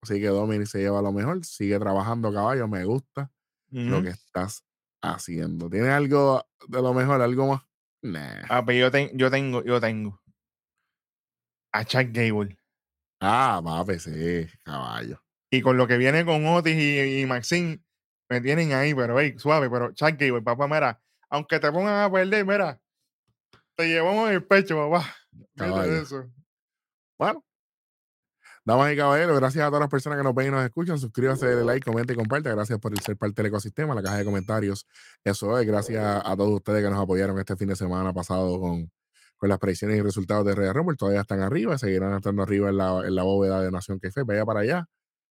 [0.00, 1.44] Así que Dominic se lleva lo mejor.
[1.44, 3.32] Sigue trabajando caballo, me gusta
[3.70, 4.64] lo que estás
[5.02, 5.68] haciendo.
[5.70, 7.62] ¿Tienes algo de lo mejor, algo más?
[8.02, 8.44] Nah.
[8.48, 10.20] Ah, pero yo, ten- yo tengo, yo tengo.
[11.72, 12.56] A Chuck Gable.
[13.20, 15.22] Ah, papi, sí, caballo.
[15.50, 17.80] Y con lo que viene con Otis y, y Maxine,
[18.28, 22.10] me tienen ahí, pero hey, suave, pero Chuck Gable, papá, mira, aunque te pongan a
[22.12, 22.80] perder, mira,
[23.74, 25.14] te llevamos en el pecho, papá.
[25.56, 26.02] Caballo.
[26.02, 26.30] eso.
[27.18, 27.45] Bueno.
[28.66, 30.98] Damas y caballeros, gracias a todas las personas que nos ven y nos escuchan.
[30.98, 32.50] Suscríbase, dale like, comenta y comparte.
[32.50, 34.88] Gracias por ser parte del ecosistema, la caja de comentarios.
[35.22, 38.90] Eso es, gracias a todos ustedes que nos apoyaron este fin de semana pasado con,
[39.36, 40.96] con las predicciones y resultados de Red Rumble.
[40.96, 44.24] Todavía están arriba, seguirán estando arriba en la, en la bóveda de Nación Café.
[44.24, 44.86] Vaya para allá,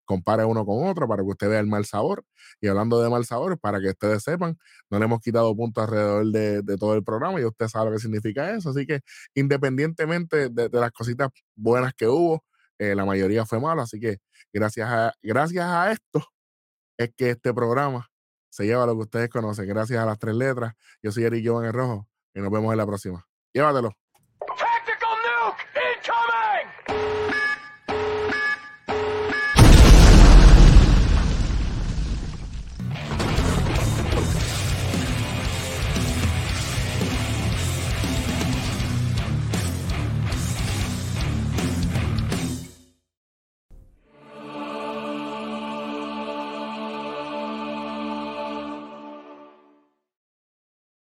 [0.05, 2.24] compare uno con otro para que usted vea el mal sabor.
[2.61, 4.57] Y hablando de mal sabor, para que ustedes sepan,
[4.91, 7.97] no le hemos quitado puntos alrededor de, de todo el programa y usted sabe lo
[7.97, 8.70] que significa eso.
[8.70, 9.01] Así que
[9.35, 12.45] independientemente de, de las cositas buenas que hubo,
[12.79, 13.83] eh, la mayoría fue mala.
[13.83, 14.18] Así que
[14.53, 16.27] gracias a, gracias a esto
[16.99, 18.09] es que este programa
[18.51, 19.66] se lleva lo que ustedes conocen.
[19.68, 20.75] Gracias a las tres letras.
[21.03, 23.27] Yo soy Eric Jovan el Rojo y nos vemos en la próxima.
[23.53, 24.04] Llévatelo.